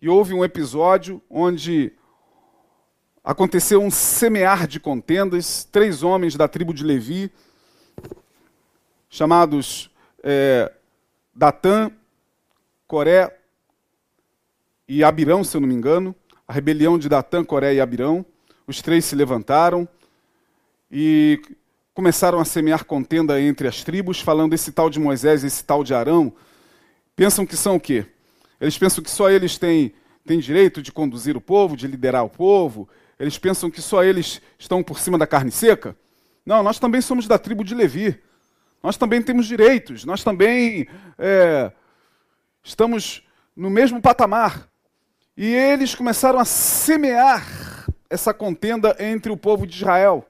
e 0.01 0.09
houve 0.09 0.33
um 0.33 0.43
episódio 0.43 1.21
onde 1.29 1.93
aconteceu 3.23 3.81
um 3.81 3.89
semear 3.89 4.67
de 4.67 4.81
contendas. 4.81 5.63
Três 5.63 6.03
homens 6.03 6.35
da 6.35 6.47
tribo 6.47 6.73
de 6.73 6.83
Levi, 6.83 7.31
chamados 9.09 9.89
é, 10.21 10.73
Datã, 11.33 11.89
Coré 12.85 13.36
e 14.87 15.03
Abirão, 15.03 15.43
se 15.43 15.55
eu 15.55 15.61
não 15.61 15.67
me 15.67 15.73
engano, 15.73 16.15
a 16.47 16.53
rebelião 16.53 16.97
de 16.97 17.09
Datã, 17.09 17.43
Coré 17.43 17.73
e 17.73 17.81
Abirão. 17.81 18.25
Os 18.65 18.81
três 18.81 19.05
se 19.05 19.15
levantaram 19.15 19.87
e 20.89 21.41
começaram 21.93 22.39
a 22.39 22.45
semear 22.45 22.85
contenda 22.85 23.41
entre 23.41 23.67
as 23.67 23.83
tribos, 23.83 24.21
falando 24.21 24.53
esse 24.53 24.71
tal 24.71 24.89
de 24.89 24.99
Moisés, 24.99 25.43
esse 25.43 25.63
tal 25.63 25.83
de 25.83 25.93
Arão. 25.93 26.31
Pensam 27.15 27.45
que 27.45 27.57
são 27.57 27.75
o 27.75 27.79
quê? 27.79 28.05
Eles 28.61 28.77
pensam 28.77 29.03
que 29.03 29.09
só 29.09 29.29
eles 29.29 29.57
têm, 29.57 29.93
têm 30.25 30.39
direito 30.39 30.81
de 30.81 30.91
conduzir 30.91 31.35
o 31.35 31.41
povo, 31.41 31.75
de 31.75 31.87
liderar 31.87 32.23
o 32.23 32.29
povo. 32.29 32.87
Eles 33.19 33.37
pensam 33.37 33.69
que 33.69 33.81
só 33.81 34.03
eles 34.03 34.41
estão 34.57 34.83
por 34.83 34.99
cima 34.99 35.17
da 35.17 35.27
carne 35.27 35.51
seca. 35.51 35.97
Não, 36.45 36.63
nós 36.63 36.79
também 36.79 37.01
somos 37.01 37.27
da 37.27 37.37
tribo 37.37 37.63
de 37.63 37.75
Levi. 37.75 38.17
Nós 38.81 38.95
também 38.95 39.21
temos 39.21 39.47
direitos. 39.47 40.05
Nós 40.05 40.23
também 40.23 40.87
é, 41.17 41.71
estamos 42.63 43.23
no 43.55 43.69
mesmo 43.69 44.01
patamar. 44.01 44.69
E 45.37 45.53
eles 45.53 45.93
começaram 45.93 46.39
a 46.39 46.45
semear 46.45 47.45
essa 48.09 48.33
contenda 48.33 48.95
entre 48.99 49.31
o 49.31 49.37
povo 49.37 49.67
de 49.67 49.75
Israel. 49.75 50.27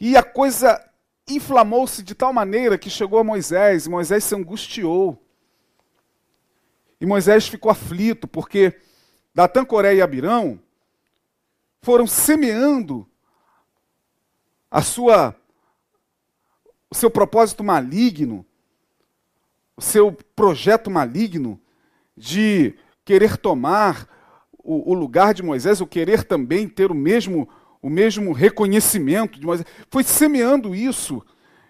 E 0.00 0.16
a 0.16 0.22
coisa 0.22 0.82
inflamou-se 1.28 2.02
de 2.02 2.14
tal 2.14 2.32
maneira 2.32 2.78
que 2.78 2.88
chegou 2.88 3.18
a 3.18 3.24
Moisés, 3.24 3.84
e 3.84 3.90
Moisés 3.90 4.24
se 4.24 4.34
angustiou. 4.34 5.22
E 6.98 7.04
Moisés 7.04 7.46
ficou 7.46 7.70
aflito, 7.70 8.26
porque 8.26 8.80
Datã, 9.34 9.62
Coré 9.62 9.94
e 9.94 10.00
Abirão 10.00 10.58
foram 11.82 12.06
semeando 12.06 13.06
a 14.70 14.80
sua 14.80 15.36
o 16.88 16.94
seu 16.94 17.10
propósito 17.10 17.62
maligno, 17.62 18.44
o 19.76 19.82
seu 19.82 20.12
projeto 20.34 20.90
maligno 20.90 21.60
de 22.16 22.74
querer 23.04 23.36
tomar 23.36 24.08
o, 24.52 24.92
o, 24.92 24.94
lugar 24.94 25.34
de 25.34 25.42
Moisés, 25.42 25.80
ou 25.80 25.86
querer 25.86 26.24
também 26.24 26.68
ter 26.68 26.90
o 26.90 26.94
mesmo, 26.94 27.48
o 27.80 27.90
mesmo 27.90 28.32
reconhecimento 28.32 29.38
de 29.38 29.46
Moisés. 29.46 29.66
Foi 29.90 30.04
semeando 30.04 30.74
isso 30.74 31.24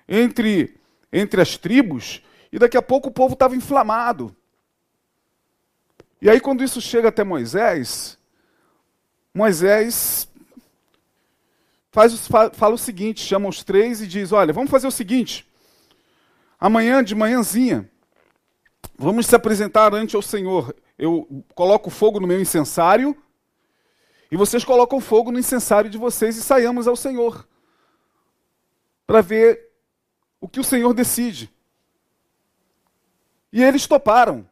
entre, 0.08 0.76
entre 1.12 1.40
as 1.40 1.56
tribos, 1.56 2.22
e 2.52 2.58
daqui 2.58 2.76
a 2.76 2.82
pouco 2.82 3.08
o 3.08 3.12
povo 3.12 3.32
estava 3.32 3.56
inflamado. 3.56 4.34
E 6.20 6.28
aí, 6.28 6.38
quando 6.38 6.62
isso 6.62 6.80
chega 6.80 7.08
até 7.08 7.24
Moisés, 7.24 8.18
Moisés 9.34 10.28
faz, 11.90 12.28
fala 12.52 12.74
o 12.74 12.78
seguinte: 12.78 13.24
chama 13.24 13.48
os 13.48 13.64
três 13.64 14.00
e 14.00 14.06
diz: 14.06 14.32
Olha, 14.32 14.52
vamos 14.52 14.70
fazer 14.70 14.86
o 14.86 14.92
seguinte. 14.92 15.50
Amanhã, 16.60 17.02
de 17.02 17.14
manhãzinha, 17.14 17.90
vamos 18.96 19.26
se 19.26 19.34
apresentar 19.34 19.94
ante 19.94 20.16
o 20.16 20.22
Senhor 20.22 20.74
eu 20.98 21.44
coloco 21.54 21.90
fogo 21.90 22.20
no 22.20 22.26
meu 22.26 22.40
incensário 22.40 23.16
e 24.30 24.36
vocês 24.36 24.64
colocam 24.64 25.00
fogo 25.00 25.30
no 25.30 25.38
incensário 25.38 25.90
de 25.90 25.98
vocês 25.98 26.36
e 26.36 26.42
saiamos 26.42 26.88
ao 26.88 26.96
Senhor 26.96 27.46
para 29.06 29.20
ver 29.20 29.68
o 30.40 30.48
que 30.48 30.60
o 30.60 30.64
Senhor 30.64 30.92
decide. 30.94 31.52
E 33.52 33.62
eles 33.62 33.86
toparam, 33.86 34.48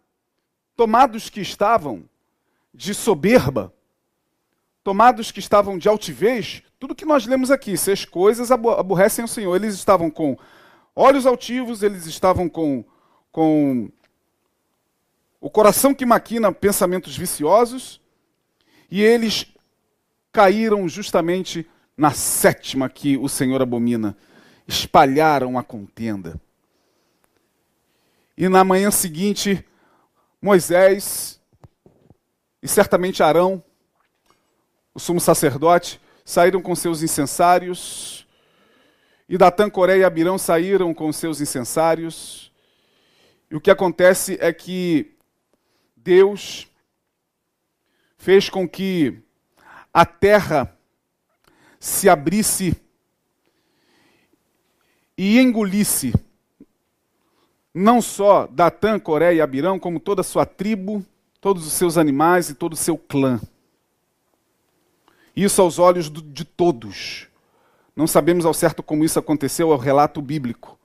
tomados 0.77 1.31
que 1.31 1.41
estavam 1.41 2.05
de 2.73 2.95
soberba, 2.95 3.73
tomados 4.85 5.33
que 5.33 5.41
estavam 5.41 5.79
de 5.79 5.89
altivez, 5.89 6.63
tudo 6.79 6.95
que 6.95 7.05
nós 7.05 7.27
lemos 7.27 7.51
aqui, 7.51 7.77
seis 7.77 8.05
coisas 8.05 8.51
aborrecem 8.51 9.25
o 9.25 9.29
Senhor. 9.29 9.57
Eles 9.57 9.75
estavam 9.75 10.11
com 10.11 10.37
olhos 10.95 11.27
altivos, 11.27 11.83
eles 11.83 12.07
estavam 12.07 12.49
com, 12.49 12.85
com 13.33 13.91
o 15.41 15.49
coração 15.49 15.95
que 15.95 16.05
maquina 16.05 16.53
pensamentos 16.53 17.17
viciosos, 17.17 18.01
e 18.91 19.03
eles 19.03 19.47
caíram 20.33 20.89
justamente 20.89 21.69
na 21.97 22.13
sétima 22.13 22.89
que 22.89 23.17
o 23.17 23.29
Senhor 23.29 23.63
abomina. 23.63 24.17
Espalharam 24.67 25.59
a 25.59 25.63
contenda. 25.63 26.41
E 28.37 28.49
na 28.49 28.63
manhã 28.63 28.91
seguinte, 28.91 29.65
Moisés 30.41 31.41
e 32.63 32.69
certamente 32.69 33.23
Arão, 33.23 33.63
o 34.95 35.01
sumo 35.01 35.21
sacerdote, 35.21 36.01
saíram 36.25 36.61
com 36.61 36.75
seus 36.77 37.03
incensários, 37.03 38.27
e 39.29 39.39
Datã, 39.39 39.71
Coré 39.71 39.99
e 39.99 40.05
Abirão 40.05 40.37
saíram 40.37 40.93
com 40.93 41.13
seus 41.13 41.41
incensários. 41.41 42.51
E 43.49 43.55
o 43.55 43.61
que 43.61 43.71
acontece 43.71 44.37
é 44.41 44.53
que 44.53 45.17
Deus 46.03 46.67
fez 48.17 48.49
com 48.49 48.69
que 48.69 49.23
a 49.93 50.07
terra 50.07 50.77
se 51.79 52.09
abrisse 52.09 52.77
e 55.17 55.39
engolisse 55.39 56.13
não 57.73 58.03
só 58.03 58.47
Datã, 58.47 58.99
Coré 58.99 59.35
e 59.35 59.41
Abirão, 59.41 59.79
como 59.79 60.01
toda 60.01 60.23
a 60.23 60.25
sua 60.25 60.45
tribo, 60.45 61.05
todos 61.41 61.67
os 61.67 61.73
seus 61.73 61.97
animais 61.97 62.51
e 62.51 62.55
todo 62.55 62.73
o 62.73 62.77
seu 62.77 62.99
clã. 62.99 63.41
Isso 65.37 65.63
aos 65.63 65.79
olhos 65.79 66.11
de 66.11 66.45
todos. 66.45 67.29
Não 67.95 68.07
sabemos 68.07 68.45
ao 68.45 68.53
certo 68.53 68.83
como 68.83 69.05
isso 69.05 69.19
aconteceu, 69.19 69.71
é 69.71 69.75
o 69.75 69.79
relato 69.79 70.21
bíblico. 70.21 70.79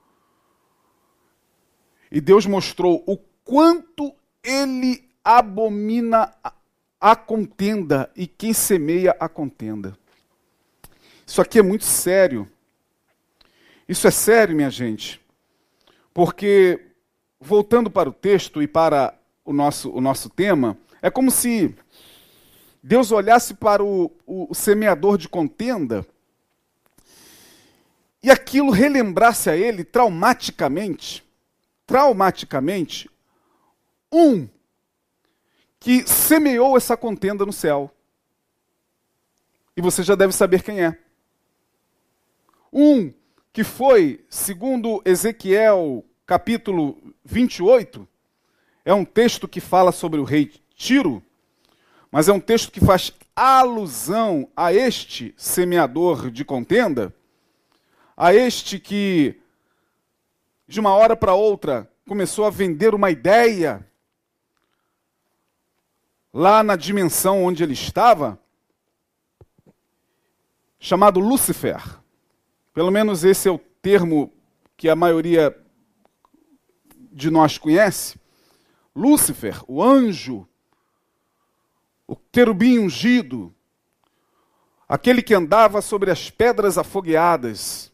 E 2.10 2.20
Deus 2.20 2.46
mostrou 2.46 3.02
o 3.06 3.16
quanto 3.44 4.14
ele 4.42 5.05
abomina 5.26 6.32
a 7.00 7.16
contenda 7.16 8.08
e 8.14 8.28
quem 8.28 8.52
semeia 8.52 9.16
a 9.18 9.28
contenda. 9.28 9.98
Isso 11.26 11.42
aqui 11.42 11.58
é 11.58 11.62
muito 11.62 11.84
sério. 11.84 12.48
Isso 13.88 14.06
é 14.06 14.10
sério, 14.12 14.54
minha 14.54 14.70
gente. 14.70 15.20
Porque, 16.14 16.80
voltando 17.40 17.90
para 17.90 18.08
o 18.08 18.12
texto 18.12 18.62
e 18.62 18.68
para 18.68 19.18
o 19.44 19.52
nosso, 19.52 19.90
o 19.90 20.00
nosso 20.00 20.30
tema, 20.30 20.78
é 21.02 21.10
como 21.10 21.32
se 21.32 21.74
Deus 22.80 23.10
olhasse 23.10 23.54
para 23.54 23.82
o, 23.82 24.12
o, 24.24 24.54
semeador 24.54 25.18
de 25.18 25.28
contenda 25.28 26.06
e 28.22 28.30
aquilo 28.30 28.70
relembrasse 28.70 29.50
a 29.50 29.56
ele 29.56 29.82
traumaticamente, 29.82 31.24
traumaticamente, 31.84 33.10
um 34.12 34.48
que 35.86 36.04
semeou 36.04 36.76
essa 36.76 36.96
contenda 36.96 37.46
no 37.46 37.52
céu. 37.52 37.94
E 39.76 39.80
você 39.80 40.02
já 40.02 40.16
deve 40.16 40.32
saber 40.32 40.64
quem 40.64 40.84
é. 40.84 40.98
Um 42.72 43.12
que 43.52 43.62
foi, 43.62 44.26
segundo 44.28 45.00
Ezequiel 45.04 46.04
capítulo 46.26 46.98
28, 47.24 48.08
é 48.84 48.92
um 48.92 49.04
texto 49.04 49.46
que 49.46 49.60
fala 49.60 49.92
sobre 49.92 50.18
o 50.18 50.24
rei 50.24 50.52
Tiro, 50.74 51.22
mas 52.10 52.28
é 52.28 52.32
um 52.32 52.40
texto 52.40 52.72
que 52.72 52.80
faz 52.80 53.12
alusão 53.36 54.50
a 54.56 54.74
este 54.74 55.32
semeador 55.36 56.32
de 56.32 56.44
contenda, 56.44 57.14
a 58.16 58.34
este 58.34 58.80
que, 58.80 59.40
de 60.66 60.80
uma 60.80 60.96
hora 60.96 61.14
para 61.14 61.34
outra, 61.34 61.88
começou 62.08 62.44
a 62.44 62.50
vender 62.50 62.92
uma 62.92 63.08
ideia 63.08 63.86
lá 66.36 66.62
na 66.62 66.76
dimensão 66.76 67.44
onde 67.44 67.62
ele 67.62 67.72
estava, 67.72 68.38
chamado 70.78 71.18
Lúcifer. 71.18 71.82
Pelo 72.74 72.90
menos 72.90 73.24
esse 73.24 73.48
é 73.48 73.50
o 73.50 73.58
termo 73.80 74.30
que 74.76 74.86
a 74.90 74.94
maioria 74.94 75.56
de 77.10 77.30
nós 77.30 77.56
conhece. 77.56 78.20
Lúcifer, 78.94 79.62
o 79.66 79.82
anjo, 79.82 80.46
o 82.06 82.14
querubim 82.14 82.80
ungido, 82.80 83.54
aquele 84.86 85.22
que 85.22 85.32
andava 85.32 85.80
sobre 85.80 86.10
as 86.10 86.28
pedras 86.28 86.76
afogueadas, 86.76 87.90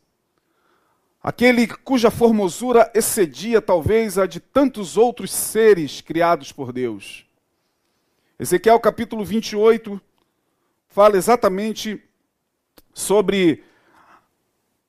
aquele 1.22 1.68
cuja 1.68 2.10
formosura 2.10 2.90
excedia 2.92 3.62
talvez 3.62 4.18
a 4.18 4.26
de 4.26 4.40
tantos 4.40 4.96
outros 4.96 5.30
seres 5.30 6.00
criados 6.00 6.50
por 6.50 6.72
Deus. 6.72 7.24
Ezequiel 8.42 8.80
capítulo 8.80 9.24
28 9.24 10.00
fala 10.88 11.16
exatamente 11.16 12.02
sobre. 12.92 13.62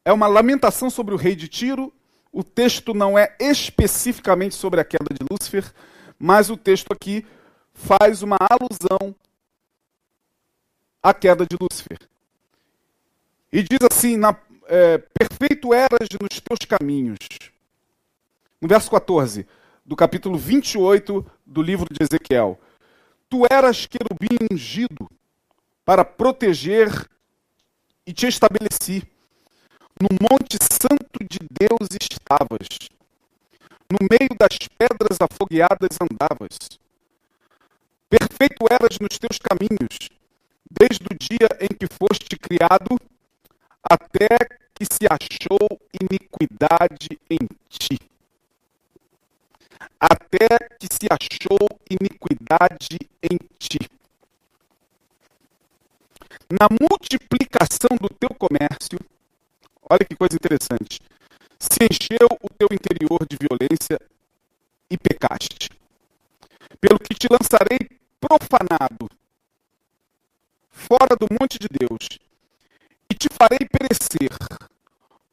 É 0.04 0.12
uma 0.12 0.26
lamentação 0.26 0.90
sobre 0.90 1.14
o 1.14 1.18
rei 1.18 1.36
de 1.36 1.48
Tiro. 1.48 1.94
O 2.32 2.44
texto 2.44 2.96
não 2.96 3.16
é 3.16 3.38
especificamente 3.40 4.56
sobre 4.56 4.82
a 4.82 4.84
queda 4.84 5.14
de 5.14 5.24
Lúcifer, 5.30 5.72
mas 6.18 6.50
o 6.50 6.58
texto 6.58 6.92
aqui 6.92 7.28
faz 7.76 8.24
uma 8.24 8.38
alusão 8.40 9.16
à 11.04 11.14
queda 11.14 11.46
de 11.46 11.56
Lúcifer. 11.62 12.00
E 13.52 13.62
diz 13.62 13.88
assim: 13.92 14.18
na, 14.18 14.36
é, 14.66 14.98
Perfeito 14.98 15.72
eras 15.76 16.10
nos 16.20 16.40
teus 16.40 16.66
caminhos. 16.68 17.20
No 18.60 18.68
verso 18.68 18.90
14 18.90 19.46
do 19.86 19.96
capítulo 19.96 20.40
28 20.40 21.24
do 21.46 21.62
livro 21.62 21.86
de 21.92 22.02
Ezequiel. 22.02 22.60
Tu 23.34 23.42
eras 23.52 23.88
querubim 23.88 24.46
ungido 24.52 25.10
para 25.84 26.06
proteger 26.06 27.10
e 28.06 28.14
te 28.14 28.28
estabeleci. 28.28 29.02
No 30.00 30.10
monte 30.22 30.60
santo 30.62 31.18
de 31.28 31.40
Deus 31.50 31.90
estavas. 32.00 32.68
No 33.90 33.98
meio 34.08 34.38
das 34.38 34.56
pedras 34.78 35.18
afogueadas 35.20 35.98
andavas. 36.00 36.80
Perfeito 38.08 38.68
eras 38.70 39.00
nos 39.00 39.18
teus 39.18 39.40
caminhos, 39.40 40.10
desde 40.70 41.04
o 41.04 41.18
dia 41.18 41.50
em 41.60 41.76
que 41.76 41.88
foste 41.88 42.38
criado, 42.38 43.00
até 43.84 44.38
que 44.76 44.86
se 44.86 45.08
achou 45.10 45.82
iniquidade 45.92 47.20
em 47.28 47.50
ti. 47.68 47.98
Até 50.04 50.50
que 50.78 50.88
se 50.92 51.08
achou 51.10 51.66
iniquidade 51.90 53.00
em 53.24 53.38
ti 53.58 53.80
na 56.52 56.68
multiplicação 56.70 57.96
do 58.02 58.10
teu 58.10 58.30
comércio, 58.36 59.00
olha 59.90 60.04
que 60.04 60.14
coisa 60.14 60.36
interessante, 60.36 61.00
se 61.58 61.80
encheu 61.90 62.28
o 62.42 62.50
teu 62.50 62.68
interior 62.70 63.26
de 63.26 63.38
violência 63.38 63.98
e 64.90 64.98
pecaste. 64.98 65.70
Pelo 66.82 67.00
que 67.00 67.16
te 67.16 67.28
lançarei 67.32 67.80
profanado 68.20 69.10
fora 70.70 71.16
do 71.16 71.28
monte 71.32 71.58
de 71.58 71.70
Deus 71.70 72.20
e 73.10 73.16
te 73.16 73.30
farei 73.32 73.66
perecer, 73.72 74.38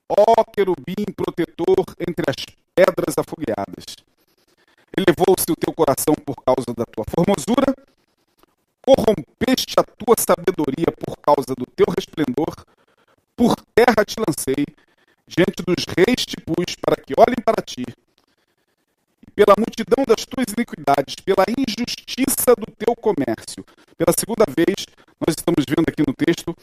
ó 0.08 0.44
querubim 0.44 1.04
protetor 1.12 1.84
entre 1.98 2.24
as 2.30 2.46
pedras 2.72 3.18
afogueadas. 3.18 4.09
Elevou-se 5.00 5.50
o 5.50 5.56
teu 5.56 5.72
coração 5.72 6.14
por 6.14 6.36
causa 6.44 6.74
da 6.76 6.84
tua 6.84 7.04
formosura 7.08 7.74
corrompeste 8.82 9.74
a 9.78 9.84
tua 9.84 10.16
sabedoria 10.18 10.90
por 11.04 11.16
causa 11.18 11.54
do 11.54 11.66
teu 11.66 11.86
resplendor, 11.88 12.64
por 13.36 13.54
terra 13.74 14.04
te 14.04 14.16
lancei, 14.18 14.66
diante 15.26 15.62
dos 15.62 15.84
reis 15.96 16.26
te 16.26 16.36
pus 16.36 16.74
para 16.80 16.96
que 16.96 17.14
olhem 17.16 17.40
para 17.44 17.62
ti. 17.62 17.84
E 19.22 19.30
pela 19.30 19.54
multidão 19.56 20.04
das 20.04 20.24
tuas 20.24 20.46
iniquidades, 20.56 21.14
pela 21.24 21.44
injustiça 21.48 22.56
do 22.56 22.66
teu 22.72 22.94
comércio. 22.96 23.64
Pela 23.96 24.12
segunda 24.18 24.44
vez, 24.48 24.86
nós 25.20 25.36
estamos 25.36 25.64
vendo 25.68 25.88
aqui 25.88 26.02
no 26.06 26.14
texto 26.14 26.56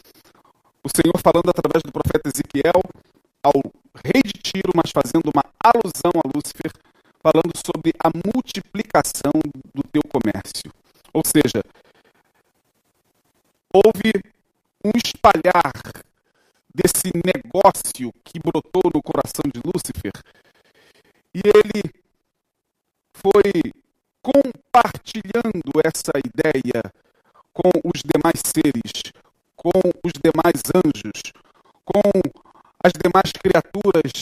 o 0.83 0.89
Senhor 0.89 1.17
falando 1.21 1.49
através 1.49 1.83
do 1.83 1.91
profeta 1.91 2.29
Ezequiel 2.29 2.81
ao 3.43 3.61
rei 4.03 4.21
de 4.23 4.33
Tiro, 4.33 4.71
mas 4.75 4.91
fazendo 4.91 5.29
uma 5.33 5.43
alusão 5.59 6.11
a 6.15 6.27
Lúcifer, 6.27 6.71
falando 7.27 7.51
sobre 7.57 7.91
a 7.99 8.09
multiplicação 8.09 9.33
do 9.75 9.83
teu 9.91 10.01
comércio. 10.03 10.71
Ou 11.11 11.21
seja, 11.25 11.61
houve 13.73 14.13
um 14.81 14.91
espalhar 14.95 15.73
desse 16.73 17.11
negócio 17.13 18.13
que 18.23 18.39
brotou 18.39 18.89
no 18.93 19.01
coração 19.01 19.43
de 19.53 19.59
Lúcifer 19.59 20.13
e 21.33 21.41
ele 21.43 21.83
foi 23.11 23.73
compartilhando 24.21 25.81
essa 25.83 26.13
ideia 26.23 26.81
com 27.51 27.71
os 27.83 28.01
demais 28.03 28.41
seres, 28.45 29.11
com 29.55 29.71
os 30.03 30.13
demais 30.13 30.61
anjos, 30.73 31.33
com 31.83 32.01
as 32.81 32.93
demais 32.93 33.33
criaturas 33.33 34.13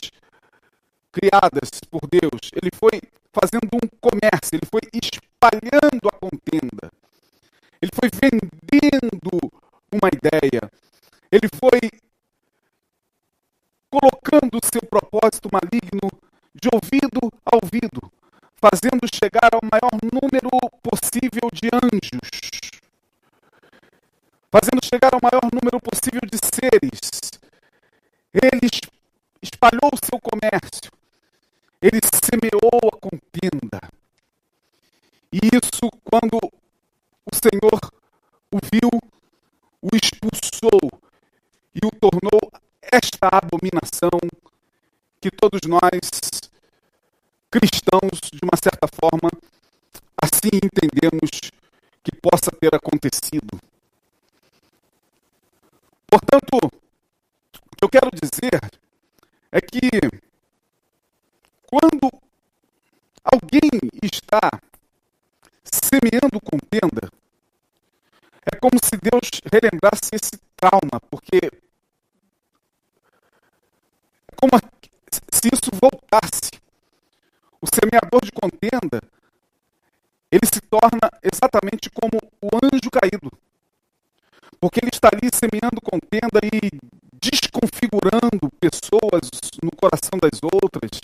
criadas 1.16 1.80
por 1.90 2.02
Deus. 2.08 2.52
Ele 2.52 2.70
foi 2.76 3.00
fazendo 3.32 3.72
um 3.74 3.88
comércio, 4.02 4.56
ele 4.60 4.68
foi 4.70 4.82
espalhando 4.92 6.10
a 6.12 6.20
contenda. 6.20 6.92
Ele 7.82 7.92
foi 7.96 8.10
vendendo 8.12 9.52
uma 9.92 10.10
ideia. 10.12 10.70
Ele 11.32 11.48
foi 11.48 11.80
colocando 13.90 14.58
o 14.58 14.66
seu 14.66 14.82
propósito 14.82 15.48
maligno 15.52 16.12
de 16.54 16.68
ouvido 16.74 17.32
a 17.46 17.56
ouvido, 17.56 18.12
fazendo 18.58 19.08
chegar 19.14 19.52
ao 19.54 19.62
maior 19.64 19.96
número 20.04 20.50
possível 20.84 21.50
de 21.54 21.70
anjos, 21.74 22.30
fazendo 24.52 24.84
chegar 24.84 25.14
ao 25.14 25.20
maior 25.22 25.50
número 25.52 25.80
possível 25.80 26.22
de 26.30 26.40
seres. 26.44 27.40
Ele 28.34 28.70
espalhou 29.42 29.92
o 29.94 30.06
seu 30.06 30.20
comércio, 30.20 30.92
ele 31.82 32.00
semeou 32.24 32.90
a 32.92 32.98
contenda. 32.98 33.82
E 35.32 35.40
isso, 35.54 35.90
quando 36.04 36.38
o 37.26 37.36
Senhor 37.36 37.80
o 38.52 38.60
viu, 38.72 38.90
o 39.82 39.90
expulsou 39.96 41.02
e 41.74 41.86
o 41.86 41.92
tornou 42.00 42.52
esta 42.82 43.28
abominação 43.32 44.20
que 45.20 45.30
todos 45.30 45.62
nós, 45.68 46.00
cristãos, 47.52 48.22
de 48.32 48.40
uma 48.44 48.58
certa 48.64 48.88
forma, 48.88 49.30
assim 50.22 50.56
entendemos 50.64 51.52
que 52.04 52.16
possa 52.22 52.52
ter 52.52 52.74
acontecido. 52.74 53.60
Portanto, 56.08 56.72
o 57.72 57.76
que 57.76 57.84
eu 57.84 57.90
quero 57.90 58.10
dizer 58.12 58.72
é 59.52 59.60
que 59.60 59.90
quando 61.68 62.10
alguém 63.24 63.70
está 64.02 64.62
semeando 65.66 66.40
contenda, 69.92 69.92
é 69.92 69.92
como 69.92 69.92
se 69.92 69.92
Deus 69.92 69.92
relembrasse 69.92 70.10
esse 70.14 70.32
trauma, 70.56 71.00
porque 71.10 71.52
como 74.36 74.62
se 75.32 75.50
isso 75.54 75.72
voltasse. 75.80 76.52
O 77.62 77.68
semeador 77.68 78.24
de 78.24 78.32
contenda, 78.32 79.02
ele 80.32 80.46
se 80.46 80.62
torna 80.62 81.10
exatamente 81.24 81.90
como 81.90 82.18
o 82.42 82.50
anjo 82.64 82.92
caído. 82.92 83.32
Porque 84.60 84.80
ele 84.80 84.92
está 84.94 85.10
ali 85.12 85.30
semeando 85.34 85.82
contenda 85.82 86.40
e 86.44 86.80
desconfigurando 87.20 88.52
pessoas 88.60 89.30
no 89.64 89.72
coração 89.72 90.20
das 90.22 90.40
outras. 90.44 91.02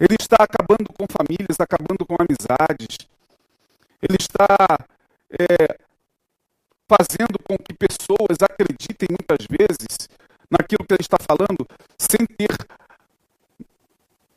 Ele 0.00 0.16
está 0.18 0.36
acabando 0.40 0.92
com 0.92 1.06
famílias, 1.06 1.60
acabando 1.60 2.04
com 2.04 2.16
amizades. 2.18 2.98
Ele 4.02 4.16
está 4.18 4.78
é, 5.30 5.78
fazendo 6.92 7.38
com 7.42 7.56
que 7.56 7.72
pessoas 7.72 8.36
acreditem 8.42 9.08
muitas 9.10 9.46
vezes 9.46 10.08
naquilo 10.50 10.84
que 10.84 10.92
ele 10.92 11.00
está 11.00 11.16
falando, 11.18 11.66
sem 11.96 12.26
ter 12.26 12.54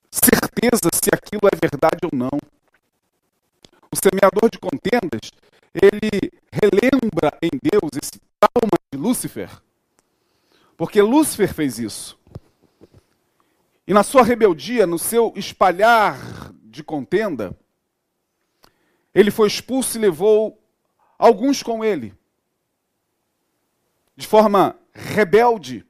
certeza 0.10 0.90
se 0.94 1.10
aquilo 1.12 1.50
é 1.52 1.56
verdade 1.60 2.00
ou 2.06 2.18
não. 2.18 2.40
O 3.92 3.96
semeador 3.96 4.50
de 4.50 4.58
contendas, 4.58 5.32
ele 5.74 6.32
relembra 6.50 7.38
em 7.42 7.52
Deus 7.62 7.92
esse 8.02 8.22
trauma 8.40 8.78
de 8.92 8.98
Lúcifer, 8.98 9.50
porque 10.78 11.02
Lúcifer 11.02 11.54
fez 11.54 11.78
isso. 11.78 12.18
E 13.86 13.94
na 13.94 14.04
sua 14.04 14.24
rebeldia, 14.24 14.88
no 14.88 14.98
seu 14.98 15.34
espalhar 15.36 16.18
de 16.64 16.84
contenda, 16.84 17.56
ele 19.14 19.30
foi 19.30 19.48
expulso 19.48 19.98
e 19.98 20.02
levou 20.02 20.60
alguns 21.20 21.62
com 21.62 21.84
ele. 21.84 22.14
De 24.16 24.28
forma 24.28 24.80
rebelde, 24.94 25.86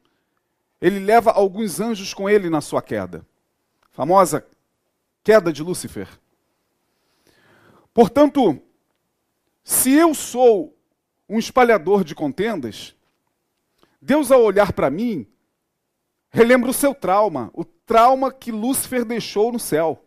ele 0.81 0.99
leva 0.99 1.31
alguns 1.31 1.79
anjos 1.79 2.13
com 2.13 2.29
ele 2.29 2.49
na 2.49 2.61
sua 2.61 2.81
queda. 2.81 3.25
Famosa 3.91 4.45
queda 5.23 5.53
de 5.53 5.63
Lúcifer. 5.63 6.07
Portanto, 7.93 8.61
se 9.63 9.91
eu 9.91 10.13
sou 10.13 10.77
um 11.27 11.39
espalhador 11.39 12.03
de 12.03 12.13
contendas, 12.13 12.95
Deus, 14.01 14.31
ao 14.31 14.43
olhar 14.43 14.73
para 14.73 14.89
mim, 14.89 15.25
relembra 16.29 16.69
o 16.69 16.73
seu 16.73 16.93
trauma, 16.93 17.49
o 17.53 17.63
trauma 17.63 18.31
que 18.31 18.51
Lúcifer 18.51 19.05
deixou 19.05 19.51
no 19.51 19.59
céu. 19.59 20.05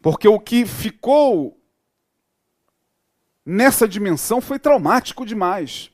Porque 0.00 0.26
o 0.26 0.40
que 0.40 0.64
ficou 0.64 1.60
nessa 3.44 3.86
dimensão 3.88 4.40
foi 4.40 4.58
traumático 4.58 5.26
demais. 5.26 5.90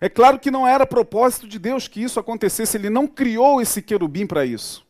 É 0.00 0.08
claro 0.08 0.38
que 0.38 0.50
não 0.50 0.66
era 0.66 0.86
propósito 0.86 1.46
de 1.46 1.58
Deus 1.58 1.86
que 1.86 2.02
isso 2.02 2.18
acontecesse, 2.18 2.76
ele 2.76 2.88
não 2.88 3.06
criou 3.06 3.60
esse 3.60 3.82
querubim 3.82 4.26
para 4.26 4.46
isso. 4.46 4.86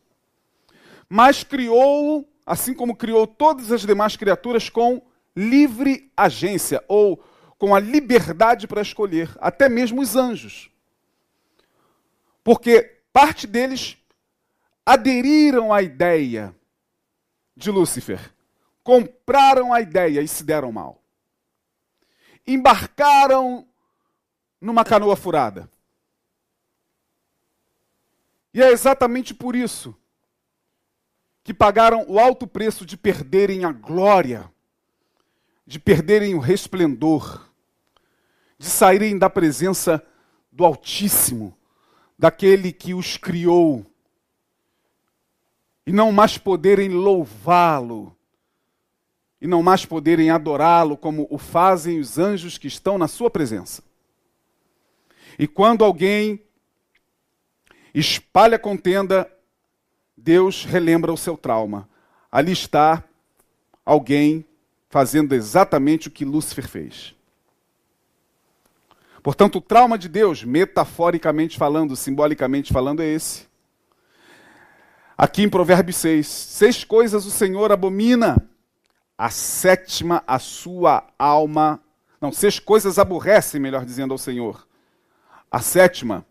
Mas 1.09 1.43
criou, 1.43 2.25
assim 2.45 2.73
como 2.73 2.95
criou 2.95 3.27
todas 3.27 3.71
as 3.71 3.81
demais 3.81 4.15
criaturas, 4.15 4.69
com 4.69 5.01
livre 5.35 6.09
agência, 6.15 6.81
ou 6.87 7.21
com 7.57 7.75
a 7.75 7.79
liberdade 7.79 8.67
para 8.67 8.81
escolher, 8.81 9.29
até 9.39 9.67
mesmo 9.67 10.01
os 10.01 10.15
anjos. 10.15 10.71
Porque 12.43 13.01
parte 13.11 13.45
deles 13.45 13.97
aderiram 14.85 15.71
à 15.73 15.81
ideia 15.81 16.55
de 17.55 17.69
Lúcifer, 17.69 18.33
compraram 18.91 19.71
a 19.71 19.79
ideia 19.79 20.21
e 20.21 20.27
se 20.27 20.43
deram 20.43 20.69
mal. 20.69 21.01
Embarcaram 22.45 23.65
numa 24.59 24.83
canoa 24.83 25.15
furada. 25.15 25.71
E 28.53 28.61
é 28.61 28.69
exatamente 28.69 29.33
por 29.33 29.55
isso 29.55 29.95
que 31.41 31.53
pagaram 31.53 32.03
o 32.05 32.19
alto 32.19 32.45
preço 32.45 32.85
de 32.85 32.97
perderem 32.97 33.63
a 33.63 33.71
glória, 33.71 34.51
de 35.65 35.79
perderem 35.79 36.35
o 36.35 36.39
resplendor, 36.39 37.49
de 38.57 38.67
saírem 38.67 39.17
da 39.17 39.29
presença 39.29 40.05
do 40.51 40.65
Altíssimo, 40.65 41.57
daquele 42.19 42.73
que 42.73 42.93
os 42.93 43.15
criou, 43.15 43.85
e 45.87 45.93
não 45.93 46.11
mais 46.11 46.37
poderem 46.37 46.89
louvá-lo, 46.89 48.17
e 49.41 49.47
não 49.47 49.63
mais 49.63 49.85
poderem 49.85 50.29
adorá-lo 50.29 50.95
como 50.95 51.27
o 51.29 51.37
fazem 51.37 51.99
os 51.99 52.19
anjos 52.19 52.57
que 52.57 52.67
estão 52.67 52.97
na 52.97 53.07
sua 53.07 53.29
presença. 53.29 53.83
E 55.39 55.47
quando 55.47 55.83
alguém 55.83 56.39
espalha 57.93 58.59
contenda, 58.59 59.29
Deus 60.15 60.63
relembra 60.63 61.11
o 61.11 61.17
seu 61.17 61.35
trauma. 61.35 61.89
Ali 62.31 62.51
está 62.51 63.03
alguém 63.83 64.45
fazendo 64.89 65.33
exatamente 65.33 66.07
o 66.07 66.11
que 66.11 66.23
Lúcifer 66.23 66.67
fez. 66.67 67.15
Portanto, 69.23 69.57
o 69.57 69.61
trauma 69.61 69.97
de 69.97 70.07
Deus, 70.07 70.43
metaforicamente 70.43 71.57
falando, 71.57 71.95
simbolicamente 71.95 72.71
falando, 72.71 73.01
é 73.01 73.07
esse. 73.07 73.47
Aqui 75.17 75.43
em 75.43 75.49
Provérbios 75.49 75.97
6, 75.97 76.27
seis 76.27 76.83
coisas 76.83 77.25
o 77.25 77.31
Senhor 77.31 77.71
abomina, 77.71 78.49
a 79.21 79.29
sétima 79.29 80.23
a 80.25 80.39
sua 80.39 81.07
alma. 81.19 81.79
Não, 82.19 82.31
seis 82.31 82.57
coisas 82.57 82.97
aborrecem, 82.97 83.61
melhor 83.61 83.85
dizendo, 83.85 84.13
ao 84.13 84.17
Senhor. 84.17 84.67
A 85.51 85.59
sétima, 85.59 86.25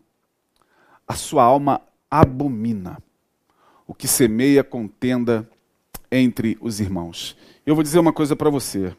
a 1.07 1.15
sua 1.15 1.41
alma 1.41 1.81
abomina 2.09 3.01
o 3.87 3.93
que 3.93 4.09
semeia 4.09 4.61
contenda 4.61 5.49
entre 6.11 6.57
os 6.59 6.81
irmãos. 6.81 7.37
Eu 7.65 7.75
vou 7.75 7.83
dizer 7.83 7.97
uma 7.97 8.11
coisa 8.11 8.35
para 8.35 8.49
você. 8.49 8.93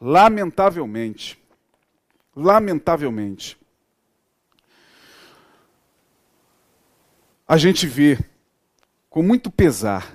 Lamentavelmente, 0.00 1.36
lamentavelmente, 2.36 3.58
a 7.48 7.56
gente 7.56 7.84
vê 7.84 8.16
com 9.10 9.24
muito 9.24 9.50
pesar 9.50 10.14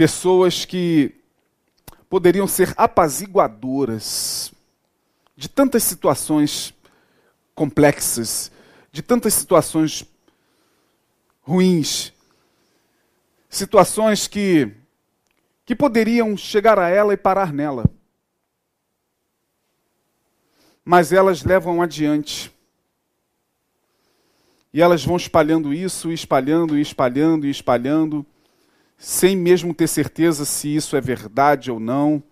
pessoas 0.00 0.64
que 0.64 1.14
poderiam 2.08 2.48
ser 2.48 2.72
apaziguadoras 2.74 4.50
de 5.36 5.46
tantas 5.46 5.82
situações 5.82 6.72
complexas, 7.54 8.50
de 8.90 9.02
tantas 9.02 9.34
situações 9.34 10.02
ruins, 11.42 12.14
situações 13.46 14.26
que, 14.26 14.72
que 15.66 15.76
poderiam 15.76 16.34
chegar 16.34 16.78
a 16.78 16.88
ela 16.88 17.12
e 17.12 17.18
parar 17.18 17.52
nela. 17.52 17.84
Mas 20.82 21.12
elas 21.12 21.44
levam 21.44 21.82
adiante. 21.82 22.50
E 24.72 24.80
elas 24.80 25.04
vão 25.04 25.18
espalhando 25.18 25.74
isso, 25.74 26.10
espalhando, 26.10 26.78
espalhando, 26.78 27.46
e 27.46 27.50
espalhando, 27.50 28.24
sem 29.00 29.34
mesmo 29.34 29.72
ter 29.72 29.88
certeza 29.88 30.44
se 30.44 30.76
isso 30.76 30.94
é 30.94 31.00
verdade 31.00 31.70
ou 31.70 31.80
não. 31.80 32.22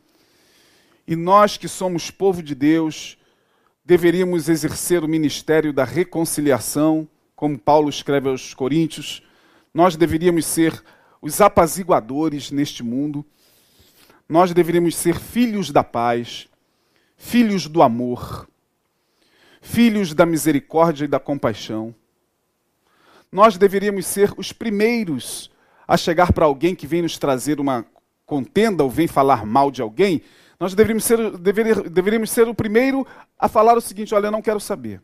E 1.07 1.17
nós 1.17 1.57
que 1.57 1.67
somos 1.67 2.11
povo 2.11 2.43
de 2.43 2.55
Deus, 2.55 3.17
deveríamos 3.83 4.51
exercer 4.51 5.03
o 5.03 5.09
ministério 5.09 5.73
da 5.73 5.83
reconciliação, 5.83 7.09
como 7.35 7.59
Paulo 7.59 7.89
escreve 7.89 8.29
aos 8.29 8.53
Coríntios. 8.53 9.23
Nós 9.73 9.97
deveríamos 9.97 10.45
ser 10.45 10.85
os 11.23 11.41
apaziguadores 11.41 12.51
neste 12.51 12.83
mundo. 12.83 13.25
Nós 14.29 14.53
deveríamos 14.53 14.95
ser 14.95 15.19
filhos 15.19 15.71
da 15.71 15.83
paz, 15.83 16.49
filhos 17.17 17.67
do 17.67 17.81
amor, 17.81 18.47
filhos 19.63 20.13
da 20.13 20.27
misericórdia 20.27 21.07
e 21.07 21.09
da 21.09 21.19
compaixão. 21.19 21.95
Nós 23.33 23.57
deveríamos 23.57 24.05
ser 24.05 24.35
os 24.37 24.53
primeiros 24.53 25.51
a 25.89 25.97
chegar 25.97 26.33
para 26.33 26.45
alguém 26.45 26.75
que 26.75 26.87
vem 26.87 27.03
nos 27.03 27.19
trazer 27.19 27.59
uma 27.59 27.85
contenda 28.25 28.85
ou 28.85 28.91
vem 28.91 29.09
falar 29.09 29.45
mal 29.45 29.71
de 29.71 29.83
alguém 29.83 30.23
nós 30.59 30.75
deveríamos 30.75 31.05
ser, 31.05 31.39
deveria, 31.39 31.75
deveríamos 31.77 32.31
ser 32.31 32.49
o 32.49 32.55
primeiro 32.55 33.07
a 33.39 33.49
falar 33.49 33.77
o 33.77 33.81
seguinte: 33.81 34.15
olha, 34.15 34.27
eu 34.27 34.33
não 34.33 34.43
quero 34.43 34.59
saber. 34.59 35.01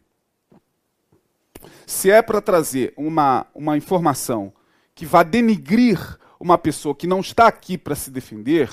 Se 1.86 2.10
é 2.10 2.20
para 2.20 2.40
trazer 2.40 2.92
uma, 2.96 3.46
uma 3.54 3.76
informação 3.76 4.52
que 4.94 5.06
vá 5.06 5.22
denigrir 5.22 5.98
uma 6.40 6.58
pessoa 6.58 6.94
que 6.94 7.06
não 7.06 7.20
está 7.20 7.46
aqui 7.46 7.78
para 7.78 7.94
se 7.94 8.10
defender, 8.10 8.70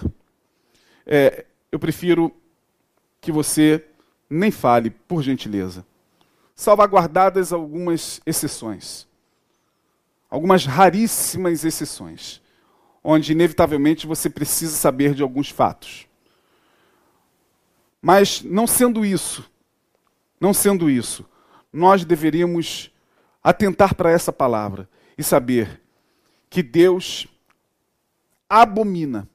é, 1.06 1.46
eu 1.72 1.80
prefiro 1.80 2.34
que 3.20 3.32
você 3.32 3.86
nem 4.30 4.50
fale, 4.50 4.90
por 4.90 5.22
gentileza. 5.22 5.86
Salvaguardadas 6.56 7.54
algumas 7.54 8.20
exceções. 8.26 9.08
Algumas 10.32 10.66
raríssimas 10.66 11.64
exceções. 11.64 12.42
Onde, 13.04 13.34
inevitavelmente, 13.34 14.08
você 14.08 14.32
precisa 14.32 14.76
saber 14.76 15.14
de 15.14 15.22
alguns 15.22 15.50
fatos. 15.50 16.08
Mas, 18.02 18.42
não 18.42 18.66
sendo 18.66 19.06
isso, 19.06 19.48
Não 20.40 20.56
sendo 20.56 20.90
isso, 20.90 21.24
nós 21.72 22.04
deveríamos 22.04 22.92
atentar 23.44 23.94
para 23.94 24.10
essa 24.10 24.34
palavra 24.34 24.90
e 25.16 25.24
saber 25.24 25.80
que 26.50 26.64
Deus 26.64 27.28
abomina 28.50 29.30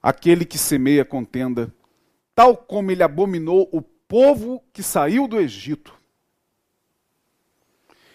aquele 0.00 0.44
que 0.44 0.56
semeia 0.56 1.04
contenda, 1.04 1.74
tal 2.32 2.56
como 2.56 2.92
ele 2.92 3.02
abominou 3.02 3.68
o 3.72 3.82
povo 3.82 4.62
que 4.72 4.84
saiu 4.84 5.26
do 5.26 5.40
Egito. 5.40 5.92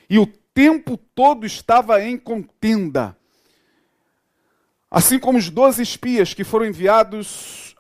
E 0.09 0.17
o 0.17 0.25
tempo 0.53 0.97
todo 0.97 1.45
estava 1.45 2.03
em 2.03 2.17
contenda. 2.17 3.17
Assim 4.89 5.17
como 5.17 5.37
os 5.37 5.49
doze 5.49 5.81
espias 5.81 6.33
que 6.33 6.43
foram 6.43 6.67
enviados 6.67 7.75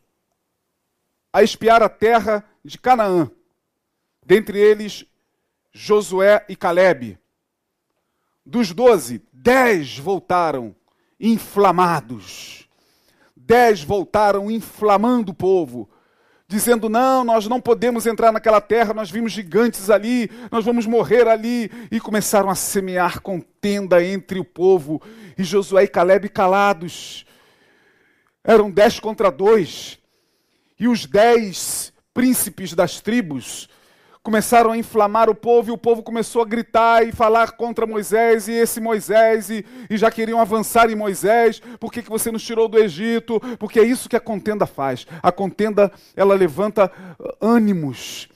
a 1.31 1.43
espiar 1.43 1.83
a 1.83 1.89
terra 1.89 2.43
de 2.63 2.77
Canaã, 2.77 3.29
dentre 4.25 4.59
eles 4.59 5.05
Josué 5.71 6.45
e 6.49 6.55
Caleb. 6.55 7.17
Dos 8.45 8.71
doze, 8.71 9.23
dez 9.31 9.97
voltaram 9.97 10.75
inflamados. 11.19 12.67
Dez 13.35 13.83
voltaram 13.83 14.49
inflamando 14.49 15.31
o 15.31 15.35
povo, 15.35 15.89
dizendo: 16.47 16.89
não, 16.89 17.23
nós 17.23 17.47
não 17.47 17.59
podemos 17.59 18.05
entrar 18.05 18.31
naquela 18.31 18.61
terra, 18.61 18.93
nós 18.93 19.09
vimos 19.09 19.31
gigantes 19.31 19.89
ali, 19.89 20.29
nós 20.51 20.65
vamos 20.65 20.85
morrer 20.85 21.27
ali. 21.27 21.71
E 21.91 21.99
começaram 21.99 22.49
a 22.49 22.55
semear 22.55 23.21
contenda 23.21 24.03
entre 24.03 24.39
o 24.39 24.45
povo. 24.45 25.01
E 25.37 25.43
Josué 25.43 25.83
e 25.83 25.87
Caleb 25.87 26.29
calados. 26.29 27.25
Eram 28.43 28.69
dez 28.69 28.99
contra 28.99 29.31
dois. 29.31 29.97
E 30.79 30.87
os 30.87 31.05
dez 31.05 31.93
príncipes 32.13 32.73
das 32.73 32.99
tribos 32.99 33.69
começaram 34.23 34.71
a 34.71 34.77
inflamar 34.77 35.29
o 35.29 35.35
povo, 35.35 35.69
e 35.69 35.73
o 35.73 35.77
povo 35.77 36.01
começou 36.01 36.41
a 36.41 36.45
gritar 36.45 37.05
e 37.05 37.11
falar 37.11 37.51
contra 37.51 37.85
Moisés, 37.85 38.47
e 38.47 38.53
esse 38.53 38.79
Moisés, 38.79 39.49
e, 39.49 39.65
e 39.89 39.97
já 39.97 40.09
queriam 40.09 40.39
avançar 40.39 40.89
em 40.89 40.95
Moisés, 40.95 41.61
por 41.77 41.91
que, 41.91 42.01
que 42.01 42.09
você 42.09 42.31
nos 42.31 42.41
tirou 42.41 42.69
do 42.69 42.79
Egito? 42.79 43.41
Porque 43.59 43.81
é 43.81 43.83
isso 43.83 44.07
que 44.07 44.15
a 44.15 44.21
contenda 44.21 44.65
faz. 44.65 45.05
A 45.21 45.29
contenda, 45.29 45.91
ela 46.15 46.33
levanta 46.35 46.89
ânimos. 47.41 48.29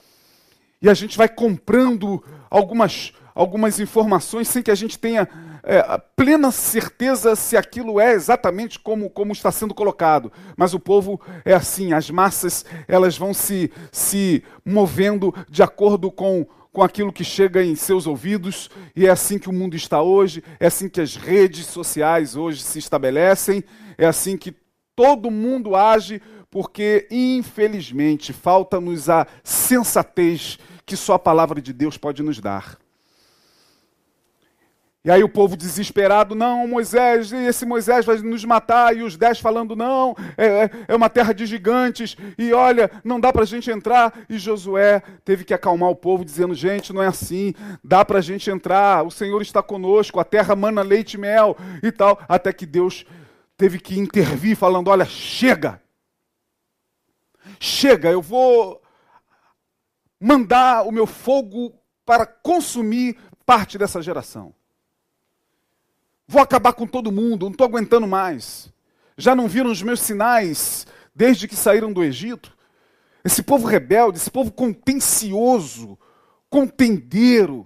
E 0.82 0.90
a 0.90 0.94
gente 0.94 1.18
vai 1.18 1.30
comprando 1.30 2.22
algumas, 2.50 3.14
algumas 3.34 3.80
informações 3.80 4.50
sem 4.50 4.62
que 4.62 4.72
a 4.72 4.76
gente 4.76 5.00
tenha 5.00 5.28
é, 5.64 6.02
plena 6.16 6.52
certeza 6.52 7.36
se 7.36 7.58
aquilo 7.58 8.00
é 8.00 8.14
exatamente 8.14 8.80
como, 8.80 9.10
como 9.10 9.32
está 9.32 9.52
sendo 9.52 9.74
colocado. 9.74 10.32
Mas 10.56 10.74
o 10.74 10.80
povo 10.80 11.20
é 11.44 11.54
assim, 11.54 11.94
as 11.94 12.10
massas 12.10 12.66
elas 12.88 13.18
vão 13.18 13.34
se, 13.34 13.72
se 13.92 14.44
movendo 14.66 15.34
de 15.50 15.62
acordo 15.62 16.12
com, 16.12 16.46
com 16.72 16.84
aquilo 16.84 17.12
que 17.12 17.24
chega 17.24 17.64
em 17.64 17.76
seus 17.76 18.06
ouvidos, 18.08 18.70
e 18.96 19.08
é 19.08 19.10
assim 19.10 19.40
que 19.40 19.50
o 19.50 19.54
mundo 19.54 19.76
está 19.76 20.02
hoje, 20.02 20.44
é 20.60 20.68
assim 20.68 20.88
que 20.88 21.02
as 21.02 21.16
redes 21.16 21.66
sociais 21.66 22.36
hoje 22.36 22.62
se 22.62 22.80
estabelecem, 22.80 23.64
é 23.98 24.06
assim 24.06 24.38
que 24.38 24.56
todo 24.96 25.32
mundo 25.32 25.76
age, 25.76 26.22
porque 26.50 27.08
infelizmente 27.12 28.32
falta-nos 28.32 29.10
a 29.10 29.28
sensatez 29.44 30.58
que 30.86 30.96
só 30.96 31.16
a 31.16 31.20
palavra 31.20 31.62
de 31.62 31.74
Deus 31.74 31.98
pode 31.98 32.24
nos 32.24 32.40
dar. 32.40 32.78
E 35.08 35.10
aí 35.10 35.24
o 35.24 35.30
povo 35.30 35.56
desesperado, 35.56 36.36
não, 36.36 36.68
Moisés, 36.68 37.32
esse 37.32 37.66
Moisés 37.66 38.06
vai 38.06 38.18
nos 38.18 38.44
matar. 38.44 38.94
E 38.94 39.04
os 39.04 39.16
dez 39.16 39.40
falando, 39.40 39.74
não, 39.74 40.14
é, 40.36 40.46
é, 40.46 40.72
é 40.90 40.94
uma 40.94 41.10
terra 41.10 41.32
de 41.32 41.46
gigantes. 41.46 42.18
E 42.38 42.52
olha, 42.52 42.92
não 43.06 43.18
dá 43.18 43.32
para 43.32 43.44
a 43.44 43.46
gente 43.46 43.72
entrar. 43.72 44.26
E 44.28 44.38
Josué 44.38 45.02
teve 45.24 45.46
que 45.46 45.54
acalmar 45.54 45.90
o 45.90 45.96
povo, 45.96 46.26
dizendo, 46.26 46.54
gente, 46.54 46.92
não 46.92 47.02
é 47.02 47.08
assim, 47.08 47.54
dá 47.82 48.04
para 48.04 48.18
a 48.18 48.22
gente 48.22 48.50
entrar. 48.50 49.06
O 49.06 49.10
Senhor 49.10 49.42
está 49.42 49.64
conosco, 49.64 50.20
a 50.20 50.26
terra 50.26 50.58
mana 50.58 50.82
leite 50.82 51.14
e 51.14 51.18
mel 51.18 51.56
e 51.82 51.90
tal. 51.90 52.20
Até 52.28 52.52
que 52.52 52.66
Deus 52.66 53.06
teve 53.56 53.80
que 53.80 53.98
intervir, 53.98 54.58
falando, 54.58 54.90
olha, 54.90 55.06
chega. 55.06 55.82
Chega, 57.62 58.10
eu 58.12 58.22
vou 58.22 58.82
mandar 60.20 60.86
o 60.86 60.92
meu 60.92 61.08
fogo 61.08 61.74
para 62.06 62.26
consumir 62.26 63.18
parte 63.46 63.78
dessa 63.78 64.02
geração. 64.02 64.54
Vou 66.28 66.42
acabar 66.42 66.74
com 66.74 66.86
todo 66.86 67.12
mundo, 67.12 67.46
não 67.46 67.52
estou 67.52 67.66
aguentando 67.66 68.06
mais. 68.06 68.70
Já 69.18 69.34
não 69.34 69.48
viram 69.48 69.72
os 69.72 69.82
meus 69.82 70.02
sinais 70.02 70.86
desde 71.16 71.48
que 71.48 71.56
saíram 71.56 71.94
do 71.94 72.04
Egito? 72.04 72.56
Esse 73.24 73.42
povo 73.42 73.66
rebelde, 73.66 74.18
esse 74.18 74.30
povo 74.30 74.52
contencioso, 74.52 75.98
contendeiro, 76.50 77.66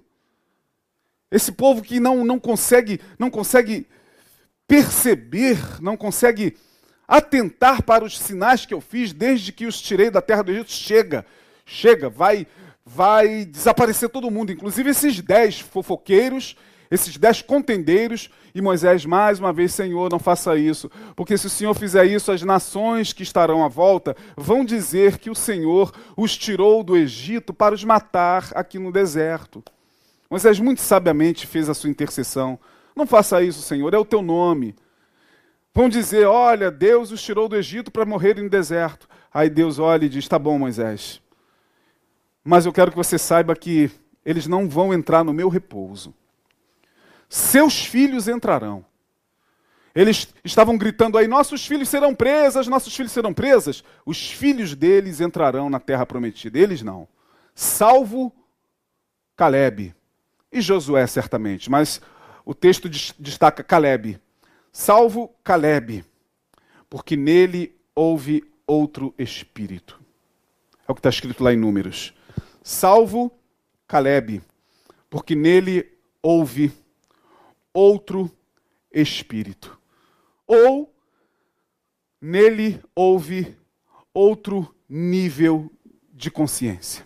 esse 1.31 1.51
povo 1.51 1.81
que 1.81 1.99
não, 1.99 2.23
não 2.23 2.39
consegue, 2.39 3.01
não 3.17 3.31
consegue 3.31 3.87
perceber, 4.67 5.81
não 5.81 5.97
consegue 5.97 6.55
atentar 7.07 7.81
para 7.81 8.05
os 8.05 8.17
sinais 8.17 8.65
que 8.65 8.73
eu 8.73 8.79
fiz 8.79 9.11
desde 9.11 9.51
que 9.51 9.65
os 9.65 9.81
tirei 9.81 10.09
da 10.11 10.21
terra 10.21 10.43
do 10.43 10.51
Egito, 10.51 10.71
chega, 10.71 11.25
chega, 11.65 12.09
vai, 12.09 12.45
vai 12.85 13.43
desaparecer 13.43 14.09
todo 14.09 14.31
mundo, 14.31 14.51
inclusive 14.51 14.91
esses 14.91 15.19
dez 15.19 15.59
fofoqueiros 15.59 16.55
esses 16.91 17.15
dez 17.15 17.41
contendeiros, 17.41 18.29
e 18.53 18.61
Moisés, 18.61 19.05
mais 19.05 19.39
uma 19.39 19.53
vez, 19.53 19.73
Senhor, 19.73 20.11
não 20.11 20.19
faça 20.19 20.57
isso, 20.57 20.91
porque 21.15 21.37
se 21.37 21.47
o 21.47 21.49
Senhor 21.49 21.73
fizer 21.73 22.05
isso, 22.05 22.33
as 22.33 22.41
nações 22.41 23.13
que 23.13 23.23
estarão 23.23 23.63
à 23.63 23.69
volta 23.69 24.13
vão 24.35 24.65
dizer 24.65 25.17
que 25.17 25.29
o 25.29 25.35
Senhor 25.35 25.93
os 26.17 26.37
tirou 26.37 26.83
do 26.83 26.97
Egito 26.97 27.53
para 27.53 27.73
os 27.73 27.85
matar 27.85 28.49
aqui 28.53 28.77
no 28.77 28.91
deserto. 28.91 29.63
Moisés 30.29 30.59
muito 30.59 30.81
sabiamente 30.81 31.47
fez 31.47 31.69
a 31.69 31.73
sua 31.73 31.89
intercessão. 31.89 32.59
Não 32.93 33.07
faça 33.07 33.41
isso, 33.41 33.61
Senhor, 33.61 33.93
é 33.93 33.97
o 33.97 34.05
teu 34.05 34.21
nome. 34.21 34.75
Vão 35.73 35.87
dizer: 35.87 36.25
Olha, 36.25 36.69
Deus 36.69 37.09
os 37.11 37.21
tirou 37.21 37.47
do 37.47 37.55
Egito 37.55 37.89
para 37.89 38.05
morrer 38.05 38.35
no 38.35 38.49
deserto. 38.49 39.07
Aí 39.33 39.49
Deus 39.49 39.79
olha 39.79 40.05
e 40.05 40.09
diz: 40.09 40.27
Tá 40.27 40.37
bom, 40.37 40.59
Moisés, 40.59 41.21
mas 42.43 42.65
eu 42.65 42.73
quero 42.73 42.91
que 42.91 42.97
você 42.97 43.17
saiba 43.17 43.55
que 43.55 43.89
eles 44.25 44.45
não 44.45 44.67
vão 44.67 44.93
entrar 44.93 45.23
no 45.23 45.33
meu 45.33 45.47
repouso 45.47 46.13
seus 47.33 47.85
filhos 47.85 48.27
entrarão. 48.27 48.85
Eles 49.95 50.27
estavam 50.43 50.77
gritando 50.77 51.17
aí: 51.17 51.29
nossos 51.29 51.65
filhos 51.65 51.87
serão 51.87 52.13
presas, 52.13 52.67
nossos 52.67 52.93
filhos 52.93 53.13
serão 53.13 53.33
presas. 53.33 53.85
Os 54.05 54.29
filhos 54.29 54.75
deles 54.75 55.21
entrarão 55.21 55.69
na 55.69 55.79
terra 55.79 56.05
prometida. 56.05 56.59
Eles 56.59 56.81
não. 56.81 57.07
Salvo 57.55 58.35
Caleb 59.37 59.95
e 60.51 60.59
Josué, 60.59 61.07
certamente. 61.07 61.71
Mas 61.71 62.01
o 62.43 62.53
texto 62.53 62.89
destaca 62.89 63.63
Caleb. 63.63 64.19
Salvo 64.69 65.33
Caleb, 65.41 66.03
porque 66.89 67.15
nele 67.15 67.73
houve 67.95 68.43
outro 68.67 69.15
espírito. 69.17 70.01
É 70.85 70.91
o 70.91 70.95
que 70.95 70.99
está 70.99 71.09
escrito 71.09 71.41
lá 71.41 71.53
em 71.53 71.57
Números. 71.57 72.13
Salvo 72.61 73.31
Caleb, 73.87 74.41
porque 75.09 75.33
nele 75.33 75.97
houve 76.21 76.80
outro 77.73 78.29
espírito. 78.91 79.79
Ou 80.45 80.93
nele 82.19 82.81
houve 82.95 83.57
outro 84.13 84.75
nível 84.87 85.71
de 86.11 86.29
consciência. 86.29 87.05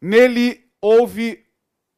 Nele 0.00 0.68
houve 0.80 1.46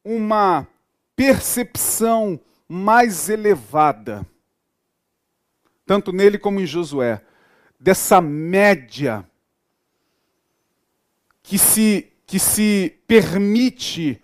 uma 0.03 0.67
percepção 1.15 2.39
mais 2.67 3.29
elevada, 3.29 4.25
tanto 5.85 6.11
nele 6.11 6.37
como 6.37 6.59
em 6.59 6.65
Josué, 6.65 7.23
dessa 7.79 8.21
média 8.21 9.27
que 11.41 11.57
se, 11.57 12.11
que 12.25 12.39
se 12.39 12.99
permite 13.07 14.21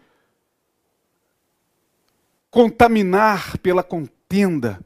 contaminar 2.51 3.57
pela 3.59 3.81
contenda. 3.81 4.85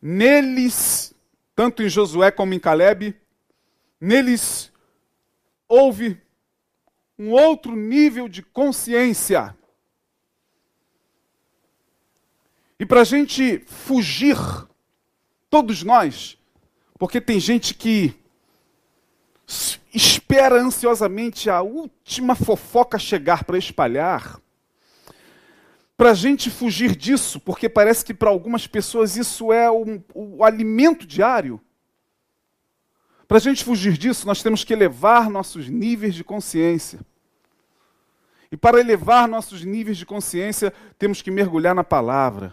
Neles, 0.00 1.12
tanto 1.54 1.82
em 1.82 1.88
Josué 1.88 2.30
como 2.30 2.54
em 2.54 2.60
Caleb, 2.60 3.14
neles 4.00 4.72
houve 5.68 6.20
um 7.18 7.30
outro 7.30 7.76
nível 7.76 8.28
de 8.28 8.42
consciência. 8.42 9.56
E 12.78 12.86
para 12.86 13.02
a 13.02 13.04
gente 13.04 13.60
fugir, 13.66 14.36
todos 15.48 15.82
nós, 15.82 16.36
porque 16.98 17.20
tem 17.20 17.38
gente 17.38 17.74
que 17.74 18.14
espera 19.94 20.60
ansiosamente 20.60 21.48
a 21.48 21.62
última 21.62 22.34
fofoca 22.34 22.98
chegar 22.98 23.44
para 23.44 23.58
espalhar, 23.58 24.41
para 26.02 26.10
a 26.10 26.14
gente 26.14 26.50
fugir 26.50 26.96
disso, 26.96 27.38
porque 27.38 27.68
parece 27.68 28.04
que 28.04 28.12
para 28.12 28.28
algumas 28.28 28.66
pessoas 28.66 29.16
isso 29.16 29.52
é 29.52 29.70
o, 29.70 30.02
o 30.12 30.44
alimento 30.44 31.06
diário. 31.06 31.60
Para 33.28 33.36
a 33.36 33.40
gente 33.40 33.62
fugir 33.62 33.96
disso, 33.96 34.26
nós 34.26 34.42
temos 34.42 34.64
que 34.64 34.72
elevar 34.72 35.30
nossos 35.30 35.68
níveis 35.68 36.16
de 36.16 36.24
consciência. 36.24 36.98
E 38.50 38.56
para 38.56 38.80
elevar 38.80 39.28
nossos 39.28 39.64
níveis 39.64 39.96
de 39.96 40.04
consciência, 40.04 40.74
temos 40.98 41.22
que 41.22 41.30
mergulhar 41.30 41.72
na 41.72 41.84
palavra. 41.84 42.52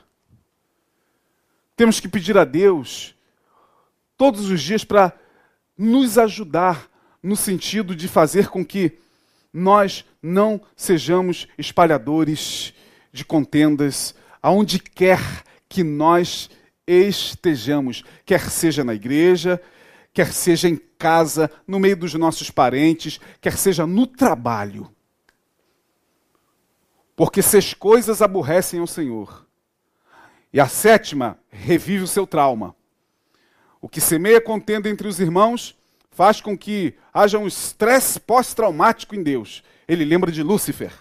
Temos 1.76 2.00
que 2.00 2.08
pedir 2.08 2.38
a 2.38 2.46
Deus 2.46 3.16
todos 4.16 4.52
os 4.52 4.62
dias 4.62 4.84
para 4.84 5.12
nos 5.76 6.20
ajudar 6.20 6.88
no 7.24 7.36
sentido 7.36 7.96
de 7.96 8.08
fazer 8.08 8.50
com 8.50 8.64
que 8.64 9.00
nós 9.52 10.06
não 10.22 10.62
sejamos 10.76 11.48
espalhadores 11.58 12.76
de 13.12 13.26
contendas 13.26 14.16
aonde 14.42 14.80
quer 14.80 15.20
que 15.68 15.84
nós 15.84 16.50
estejamos, 16.88 18.04
quer 18.26 18.50
seja 18.50 18.84
na 18.84 18.94
igreja, 18.94 19.62
quer 20.14 20.34
seja 20.34 20.68
em 20.68 20.78
casa, 20.98 21.52
no 21.68 21.80
meio 21.80 21.96
dos 21.96 22.14
nossos 22.16 22.50
parentes, 22.50 23.20
quer 23.40 23.58
seja 23.58 23.86
no 23.86 24.08
trabalho. 24.08 24.90
Porque 27.16 27.42
seis 27.42 27.74
coisas 27.74 28.22
aborrecem 28.22 28.80
ao 28.80 28.88
Senhor. 28.88 29.46
E 30.52 30.60
a 30.60 30.68
sétima 30.68 31.38
revive 31.50 32.04
o 32.04 32.08
seu 32.08 32.26
trauma. 32.26 32.76
O 33.82 33.88
que 33.88 34.02
semeia 34.02 34.42
contenda 34.42 34.90
entre 34.90 35.08
os 35.08 35.20
irmãos 35.20 35.78
faz 36.10 36.42
com 36.42 36.58
que 36.58 36.96
haja 37.14 37.38
um 37.38 37.48
estresse 37.48 38.20
pós-traumático 38.20 39.16
em 39.16 39.24
Deus. 39.24 39.64
Ele 39.88 40.04
lembra 40.04 40.32
de 40.32 40.42
Lúcifer. 40.44 40.92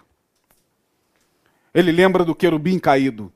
Ele 1.79 1.93
lembra 1.93 2.25
do 2.25 2.35
querubim 2.35 2.77
caído, 2.77 3.33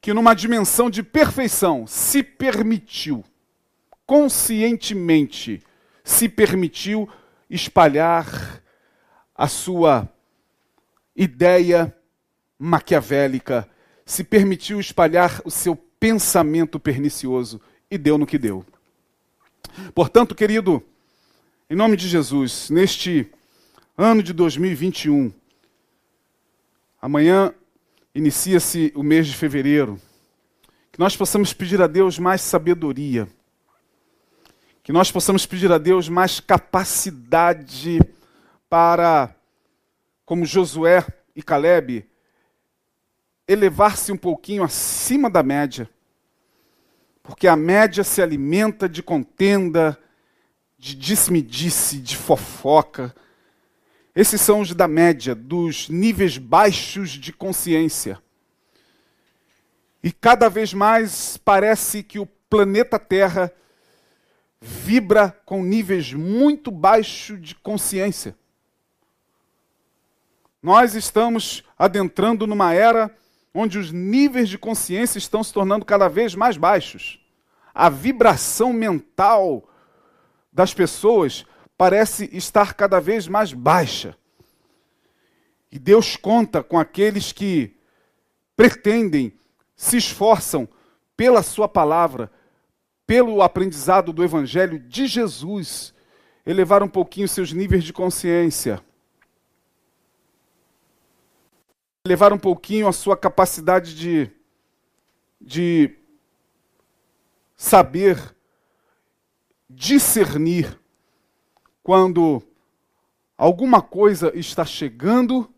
que 0.00 0.14
numa 0.14 0.34
dimensão 0.34 0.88
de 0.88 1.02
perfeição 1.02 1.84
se 1.84 2.22
permitiu, 2.22 3.24
conscientemente, 4.06 5.60
se 6.04 6.28
permitiu 6.28 7.08
espalhar 7.50 8.62
a 9.34 9.48
sua 9.48 10.08
ideia 11.16 11.92
maquiavélica, 12.56 13.68
se 14.06 14.22
permitiu 14.22 14.78
espalhar 14.78 15.42
o 15.44 15.50
seu 15.50 15.74
pensamento 15.74 16.78
pernicioso 16.78 17.60
e 17.90 17.98
deu 17.98 18.16
no 18.16 18.26
que 18.26 18.38
deu. 18.38 18.64
Portanto, 19.92 20.36
querido, 20.36 20.80
em 21.68 21.74
nome 21.74 21.96
de 21.96 22.06
Jesus, 22.06 22.70
neste 22.70 23.28
ano 23.96 24.22
de 24.22 24.32
2021, 24.32 25.32
Amanhã 27.00 27.54
inicia-se 28.12 28.92
o 28.96 29.04
mês 29.04 29.28
de 29.28 29.36
fevereiro. 29.36 30.00
Que 30.90 30.98
nós 30.98 31.16
possamos 31.16 31.52
pedir 31.52 31.80
a 31.80 31.86
Deus 31.86 32.18
mais 32.18 32.40
sabedoria. 32.40 33.28
Que 34.82 34.92
nós 34.92 35.12
possamos 35.12 35.46
pedir 35.46 35.70
a 35.70 35.78
Deus 35.78 36.08
mais 36.08 36.40
capacidade 36.40 38.00
para, 38.68 39.32
como 40.24 40.44
Josué 40.44 41.06
e 41.36 41.42
Caleb, 41.42 42.04
elevar-se 43.46 44.10
um 44.10 44.16
pouquinho 44.16 44.64
acima 44.64 45.30
da 45.30 45.42
média. 45.42 45.88
Porque 47.22 47.46
a 47.46 47.54
média 47.54 48.02
se 48.02 48.20
alimenta 48.20 48.88
de 48.88 49.04
contenda, 49.04 49.96
de 50.76 50.96
disse-me-disse, 50.96 51.98
de 51.98 52.16
fofoca 52.16 53.14
esses 54.20 54.40
são 54.40 54.58
os 54.58 54.74
da 54.74 54.88
média, 54.88 55.32
dos 55.32 55.88
níveis 55.88 56.38
baixos 56.38 57.10
de 57.10 57.32
consciência. 57.32 58.20
E 60.02 60.10
cada 60.10 60.48
vez 60.48 60.74
mais 60.74 61.36
parece 61.36 62.02
que 62.02 62.18
o 62.18 62.26
planeta 62.26 62.98
Terra 62.98 63.52
vibra 64.60 65.30
com 65.44 65.62
níveis 65.62 66.12
muito 66.12 66.68
baixos 66.72 67.40
de 67.40 67.54
consciência. 67.54 68.36
Nós 70.60 70.96
estamos 70.96 71.62
adentrando 71.78 72.44
numa 72.44 72.74
era 72.74 73.16
onde 73.54 73.78
os 73.78 73.92
níveis 73.92 74.48
de 74.48 74.58
consciência 74.58 75.18
estão 75.18 75.44
se 75.44 75.52
tornando 75.52 75.84
cada 75.84 76.08
vez 76.08 76.34
mais 76.34 76.56
baixos. 76.56 77.24
A 77.72 77.88
vibração 77.88 78.72
mental 78.72 79.70
das 80.52 80.74
pessoas 80.74 81.46
parece 81.78 82.28
estar 82.32 82.74
cada 82.74 83.00
vez 83.00 83.28
mais 83.28 83.52
baixa. 83.52 84.18
E 85.70 85.78
Deus 85.78 86.16
conta 86.16 86.60
com 86.62 86.76
aqueles 86.76 87.30
que 87.30 87.76
pretendem, 88.56 89.38
se 89.76 89.96
esforçam 89.96 90.68
pela 91.16 91.42
Sua 91.42 91.68
palavra, 91.68 92.32
pelo 93.06 93.40
aprendizado 93.42 94.12
do 94.12 94.24
Evangelho 94.24 94.78
de 94.78 95.06
Jesus, 95.06 95.94
elevar 96.44 96.82
um 96.82 96.88
pouquinho 96.88 97.28
seus 97.28 97.52
níveis 97.52 97.84
de 97.84 97.92
consciência. 97.92 98.82
Elevar 102.04 102.32
um 102.32 102.38
pouquinho 102.38 102.88
a 102.88 102.92
sua 102.92 103.16
capacidade 103.16 103.94
de, 103.94 104.30
de 105.40 105.96
saber 107.56 108.34
discernir 109.68 110.77
quando 111.88 112.42
alguma 113.38 113.80
coisa 113.80 114.30
está 114.38 114.62
chegando 114.62 115.48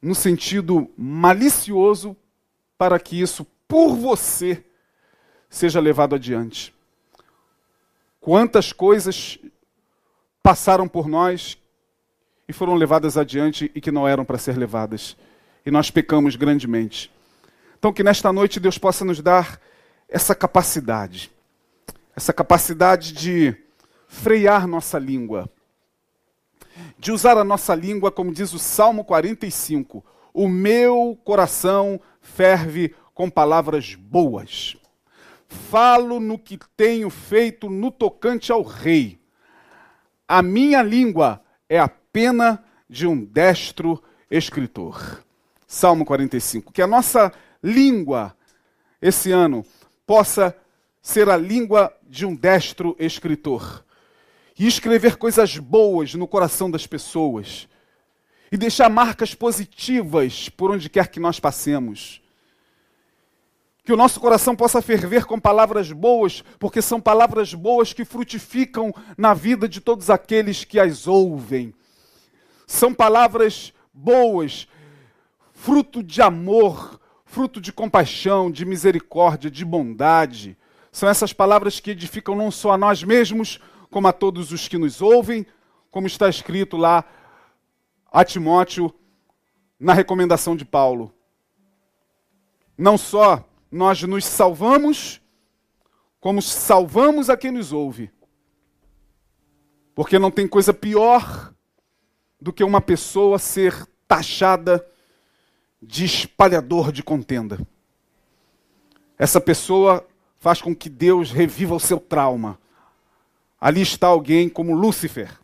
no 0.00 0.14
sentido 0.14 0.90
malicioso 0.96 2.16
para 2.78 2.98
que 2.98 3.20
isso 3.20 3.46
por 3.68 3.94
você 3.94 4.64
seja 5.50 5.80
levado 5.80 6.14
adiante. 6.14 6.74
Quantas 8.22 8.72
coisas 8.72 9.38
passaram 10.42 10.88
por 10.88 11.06
nós 11.06 11.58
e 12.48 12.52
foram 12.54 12.74
levadas 12.74 13.18
adiante 13.18 13.70
e 13.74 13.82
que 13.82 13.92
não 13.92 14.08
eram 14.08 14.24
para 14.24 14.38
ser 14.38 14.56
levadas. 14.56 15.14
E 15.66 15.70
nós 15.70 15.90
pecamos 15.90 16.36
grandemente. 16.36 17.12
Então, 17.78 17.92
que 17.92 18.02
nesta 18.02 18.32
noite 18.32 18.58
Deus 18.58 18.78
possa 18.78 19.04
nos 19.04 19.20
dar 19.20 19.60
essa 20.08 20.34
capacidade, 20.34 21.30
essa 22.16 22.32
capacidade 22.32 23.12
de 23.12 23.61
frear 24.12 24.66
nossa 24.66 24.98
língua, 24.98 25.50
de 26.98 27.10
usar 27.10 27.38
a 27.38 27.42
nossa 27.42 27.74
língua, 27.74 28.12
como 28.12 28.32
diz 28.32 28.52
o 28.52 28.58
Salmo 28.58 29.04
45. 29.04 30.04
O 30.34 30.48
meu 30.48 31.18
coração 31.24 31.98
ferve 32.20 32.94
com 33.14 33.30
palavras 33.30 33.94
boas. 33.94 34.76
Falo 35.48 36.20
no 36.20 36.38
que 36.38 36.58
tenho 36.76 37.08
feito 37.10 37.68
no 37.70 37.90
tocante 37.90 38.52
ao 38.52 38.62
rei. 38.62 39.18
A 40.28 40.42
minha 40.42 40.82
língua 40.82 41.42
é 41.68 41.80
a 41.80 41.88
pena 41.88 42.62
de 42.88 43.06
um 43.06 43.24
destro 43.24 44.00
escritor. 44.30 45.24
Salmo 45.66 46.04
45. 46.04 46.70
Que 46.72 46.82
a 46.82 46.86
nossa 46.86 47.32
língua 47.62 48.36
esse 49.00 49.32
ano 49.32 49.64
possa 50.06 50.54
ser 51.00 51.28
a 51.28 51.36
língua 51.36 51.92
de 52.08 52.24
um 52.24 52.36
destro 52.36 52.94
escritor 52.98 53.82
e 54.62 54.66
escrever 54.68 55.16
coisas 55.16 55.58
boas 55.58 56.14
no 56.14 56.24
coração 56.24 56.70
das 56.70 56.86
pessoas 56.86 57.68
e 58.52 58.56
deixar 58.56 58.88
marcas 58.88 59.34
positivas 59.34 60.48
por 60.48 60.70
onde 60.70 60.88
quer 60.88 61.08
que 61.08 61.18
nós 61.18 61.40
passemos. 61.40 62.22
Que 63.84 63.92
o 63.92 63.96
nosso 63.96 64.20
coração 64.20 64.54
possa 64.54 64.80
ferver 64.80 65.24
com 65.24 65.40
palavras 65.40 65.90
boas, 65.90 66.44
porque 66.60 66.80
são 66.80 67.00
palavras 67.00 67.52
boas 67.52 67.92
que 67.92 68.04
frutificam 68.04 68.94
na 69.18 69.34
vida 69.34 69.68
de 69.68 69.80
todos 69.80 70.08
aqueles 70.08 70.64
que 70.64 70.78
as 70.78 71.08
ouvem. 71.08 71.74
São 72.64 72.94
palavras 72.94 73.72
boas, 73.92 74.68
fruto 75.52 76.04
de 76.04 76.22
amor, 76.22 77.00
fruto 77.24 77.60
de 77.60 77.72
compaixão, 77.72 78.48
de 78.48 78.64
misericórdia, 78.64 79.50
de 79.50 79.64
bondade. 79.64 80.56
São 80.92 81.08
essas 81.08 81.32
palavras 81.32 81.80
que 81.80 81.90
edificam 81.90 82.36
não 82.36 82.52
só 82.52 82.70
a 82.70 82.78
nós 82.78 83.02
mesmos, 83.02 83.58
como 83.92 84.08
a 84.08 84.12
todos 84.12 84.50
os 84.52 84.66
que 84.66 84.78
nos 84.78 85.02
ouvem, 85.02 85.46
como 85.90 86.06
está 86.06 86.26
escrito 86.26 86.78
lá 86.78 87.04
a 88.10 88.24
Timóteo 88.24 88.92
na 89.78 89.92
recomendação 89.92 90.56
de 90.56 90.64
Paulo. 90.64 91.12
Não 92.76 92.96
só 92.96 93.44
nós 93.70 94.02
nos 94.02 94.24
salvamos, 94.24 95.20
como 96.18 96.40
salvamos 96.40 97.28
a 97.28 97.36
quem 97.36 97.50
nos 97.50 97.70
ouve. 97.70 98.10
Porque 99.94 100.18
não 100.18 100.30
tem 100.30 100.48
coisa 100.48 100.72
pior 100.72 101.52
do 102.40 102.50
que 102.50 102.64
uma 102.64 102.80
pessoa 102.80 103.38
ser 103.38 103.86
taxada 104.08 104.84
de 105.82 106.06
espalhador 106.06 106.90
de 106.90 107.02
contenda. 107.02 107.60
Essa 109.18 109.40
pessoa 109.40 110.06
faz 110.38 110.62
com 110.62 110.74
que 110.74 110.88
Deus 110.88 111.30
reviva 111.30 111.74
o 111.74 111.80
seu 111.80 112.00
trauma. 112.00 112.58
Ali 113.62 113.80
está 113.80 114.08
alguém 114.08 114.48
como 114.48 114.74
Lúcifer. 114.74 115.38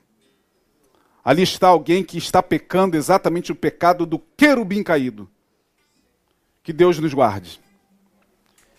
Ali 1.25 1.45
está 1.45 1.69
alguém 1.69 2.03
que 2.03 2.19
está 2.19 2.43
pecando 2.43 2.97
exatamente 2.97 3.53
o 3.53 3.55
pecado 3.55 4.05
do 4.05 4.19
querubim 4.19 4.83
caído. 4.83 5.31
Que 6.64 6.73
Deus 6.73 6.99
nos 6.99 7.14
guarde. 7.14 7.61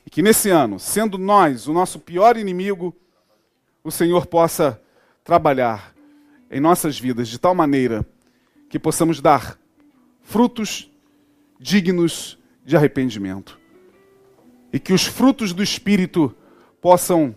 E 0.05 0.09
que 0.09 0.21
nesse 0.21 0.49
ano, 0.49 0.77
sendo 0.77 1.17
nós 1.17 1.69
o 1.69 1.73
nosso 1.73 1.99
pior 1.99 2.35
inimigo, 2.35 2.93
o 3.81 3.89
Senhor 3.89 4.25
possa 4.25 4.81
trabalhar 5.23 5.95
em 6.51 6.59
nossas 6.59 6.99
vidas 6.99 7.29
de 7.29 7.39
tal 7.39 7.55
maneira 7.55 8.05
que 8.69 8.77
possamos 8.77 9.21
dar 9.21 9.57
frutos 10.21 10.91
dignos 11.57 12.37
de 12.65 12.75
arrependimento. 12.75 13.57
E 14.73 14.81
que 14.81 14.91
os 14.91 15.05
frutos 15.05 15.53
do 15.53 15.63
Espírito 15.63 16.35
possam 16.81 17.33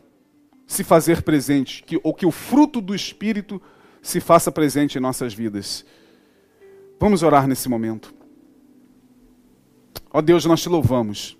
se 0.72 0.82
fazer 0.82 1.20
presentes, 1.20 1.82
que, 1.84 2.00
ou 2.02 2.14
que 2.14 2.24
o 2.24 2.30
fruto 2.30 2.80
do 2.80 2.94
Espírito 2.94 3.60
se 4.00 4.20
faça 4.20 4.50
presente 4.50 4.96
em 4.96 5.02
nossas 5.02 5.34
vidas. 5.34 5.84
Vamos 6.98 7.22
orar 7.22 7.46
nesse 7.46 7.68
momento. 7.68 8.14
Ó 10.10 10.22
Deus, 10.22 10.46
nós 10.46 10.62
te 10.62 10.70
louvamos. 10.70 11.36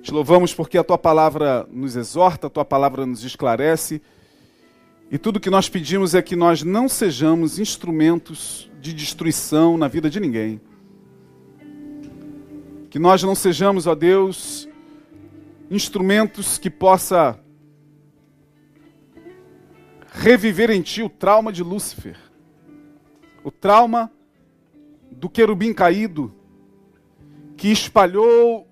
Te 0.00 0.10
louvamos 0.10 0.54
porque 0.54 0.78
a 0.78 0.84
tua 0.84 0.96
palavra 0.96 1.68
nos 1.70 1.96
exorta, 1.96 2.46
a 2.46 2.50
tua 2.50 2.64
palavra 2.64 3.04
nos 3.04 3.22
esclarece. 3.24 4.00
E 5.10 5.18
tudo 5.18 5.38
que 5.38 5.50
nós 5.50 5.68
pedimos 5.68 6.14
é 6.14 6.22
que 6.22 6.34
nós 6.34 6.62
não 6.62 6.88
sejamos 6.88 7.58
instrumentos 7.58 8.70
de 8.80 8.94
destruição 8.94 9.76
na 9.76 9.86
vida 9.86 10.08
de 10.08 10.18
ninguém. 10.18 10.62
Que 12.88 12.98
nós 12.98 13.22
não 13.22 13.34
sejamos, 13.34 13.86
ó 13.86 13.94
Deus, 13.94 14.66
instrumentos 15.70 16.56
que 16.56 16.70
possa 16.70 17.38
reviver 20.16 20.70
em 20.70 20.80
ti 20.80 21.02
o 21.02 21.10
trauma 21.10 21.52
de 21.52 21.62
Lúcifer, 21.62 22.16
o 23.44 23.50
trauma 23.50 24.10
do 25.10 25.28
querubim 25.28 25.74
caído, 25.74 26.34
que 27.56 27.68
espalhou 27.68 28.66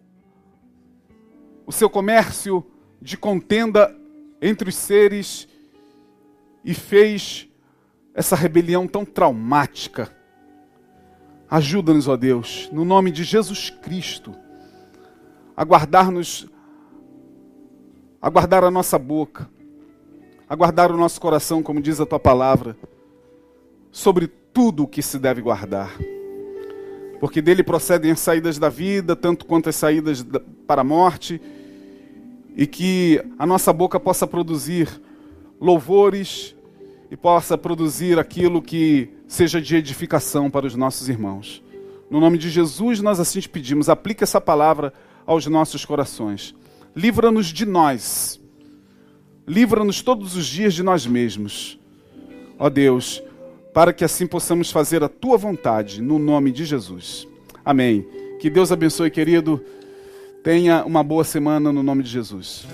o 1.66 1.72
seu 1.72 1.88
comércio 1.88 2.64
de 3.00 3.16
contenda 3.16 3.94
entre 4.40 4.70
os 4.70 4.74
seres 4.74 5.46
e 6.64 6.72
fez 6.72 7.48
essa 8.14 8.34
rebelião 8.34 8.86
tão 8.86 9.04
traumática. 9.04 10.14
Ajuda-nos, 11.48 12.08
ó 12.08 12.16
Deus, 12.16 12.70
no 12.72 12.84
nome 12.86 13.10
de 13.10 13.22
Jesus 13.22 13.68
Cristo, 13.68 14.34
a 15.54 15.62
guardar-nos, 15.62 16.48
a 18.20 18.30
guardar 18.30 18.64
a 18.64 18.70
nossa 18.70 18.98
boca, 18.98 19.48
a 20.48 20.54
guardar 20.54 20.90
o 20.90 20.96
nosso 20.96 21.20
coração, 21.20 21.62
como 21.62 21.80
diz 21.80 22.00
a 22.00 22.06
tua 22.06 22.20
palavra, 22.20 22.76
sobre 23.90 24.26
tudo 24.26 24.84
o 24.84 24.88
que 24.88 25.02
se 25.02 25.18
deve 25.18 25.40
guardar. 25.40 25.92
Porque 27.20 27.40
dele 27.40 27.62
procedem 27.62 28.10
as 28.10 28.20
saídas 28.20 28.58
da 28.58 28.68
vida, 28.68 29.16
tanto 29.16 29.46
quanto 29.46 29.68
as 29.68 29.76
saídas 29.76 30.24
para 30.66 30.82
a 30.82 30.84
morte, 30.84 31.40
e 32.56 32.66
que 32.66 33.22
a 33.38 33.46
nossa 33.46 33.72
boca 33.72 33.98
possa 33.98 34.26
produzir 34.26 34.88
louvores 35.60 36.54
e 37.10 37.16
possa 37.16 37.56
produzir 37.56 38.18
aquilo 38.18 38.60
que 38.60 39.10
seja 39.26 39.60
de 39.60 39.76
edificação 39.76 40.50
para 40.50 40.66
os 40.66 40.74
nossos 40.74 41.08
irmãos. 41.08 41.62
No 42.10 42.20
nome 42.20 42.38
de 42.38 42.50
Jesus, 42.50 43.00
nós 43.00 43.18
assim 43.18 43.40
te 43.40 43.48
pedimos, 43.48 43.88
aplique 43.88 44.22
essa 44.22 44.40
palavra 44.40 44.92
aos 45.26 45.46
nossos 45.46 45.84
corações. 45.84 46.54
Livra-nos 46.94 47.46
de 47.46 47.66
nós. 47.66 48.40
Livra-nos 49.46 50.00
todos 50.02 50.36
os 50.36 50.46
dias 50.46 50.74
de 50.74 50.82
nós 50.82 51.06
mesmos. 51.06 51.78
Ó 52.58 52.70
Deus, 52.70 53.22
para 53.74 53.92
que 53.92 54.04
assim 54.04 54.26
possamos 54.26 54.70
fazer 54.70 55.02
a 55.02 55.08
tua 55.08 55.36
vontade, 55.36 56.00
no 56.00 56.18
nome 56.18 56.50
de 56.50 56.64
Jesus. 56.64 57.26
Amém. 57.64 58.06
Que 58.40 58.48
Deus 58.48 58.72
abençoe, 58.72 59.10
querido. 59.10 59.62
Tenha 60.42 60.84
uma 60.84 61.02
boa 61.02 61.24
semana 61.24 61.72
no 61.72 61.82
nome 61.82 62.02
de 62.02 62.10
Jesus. 62.10 62.66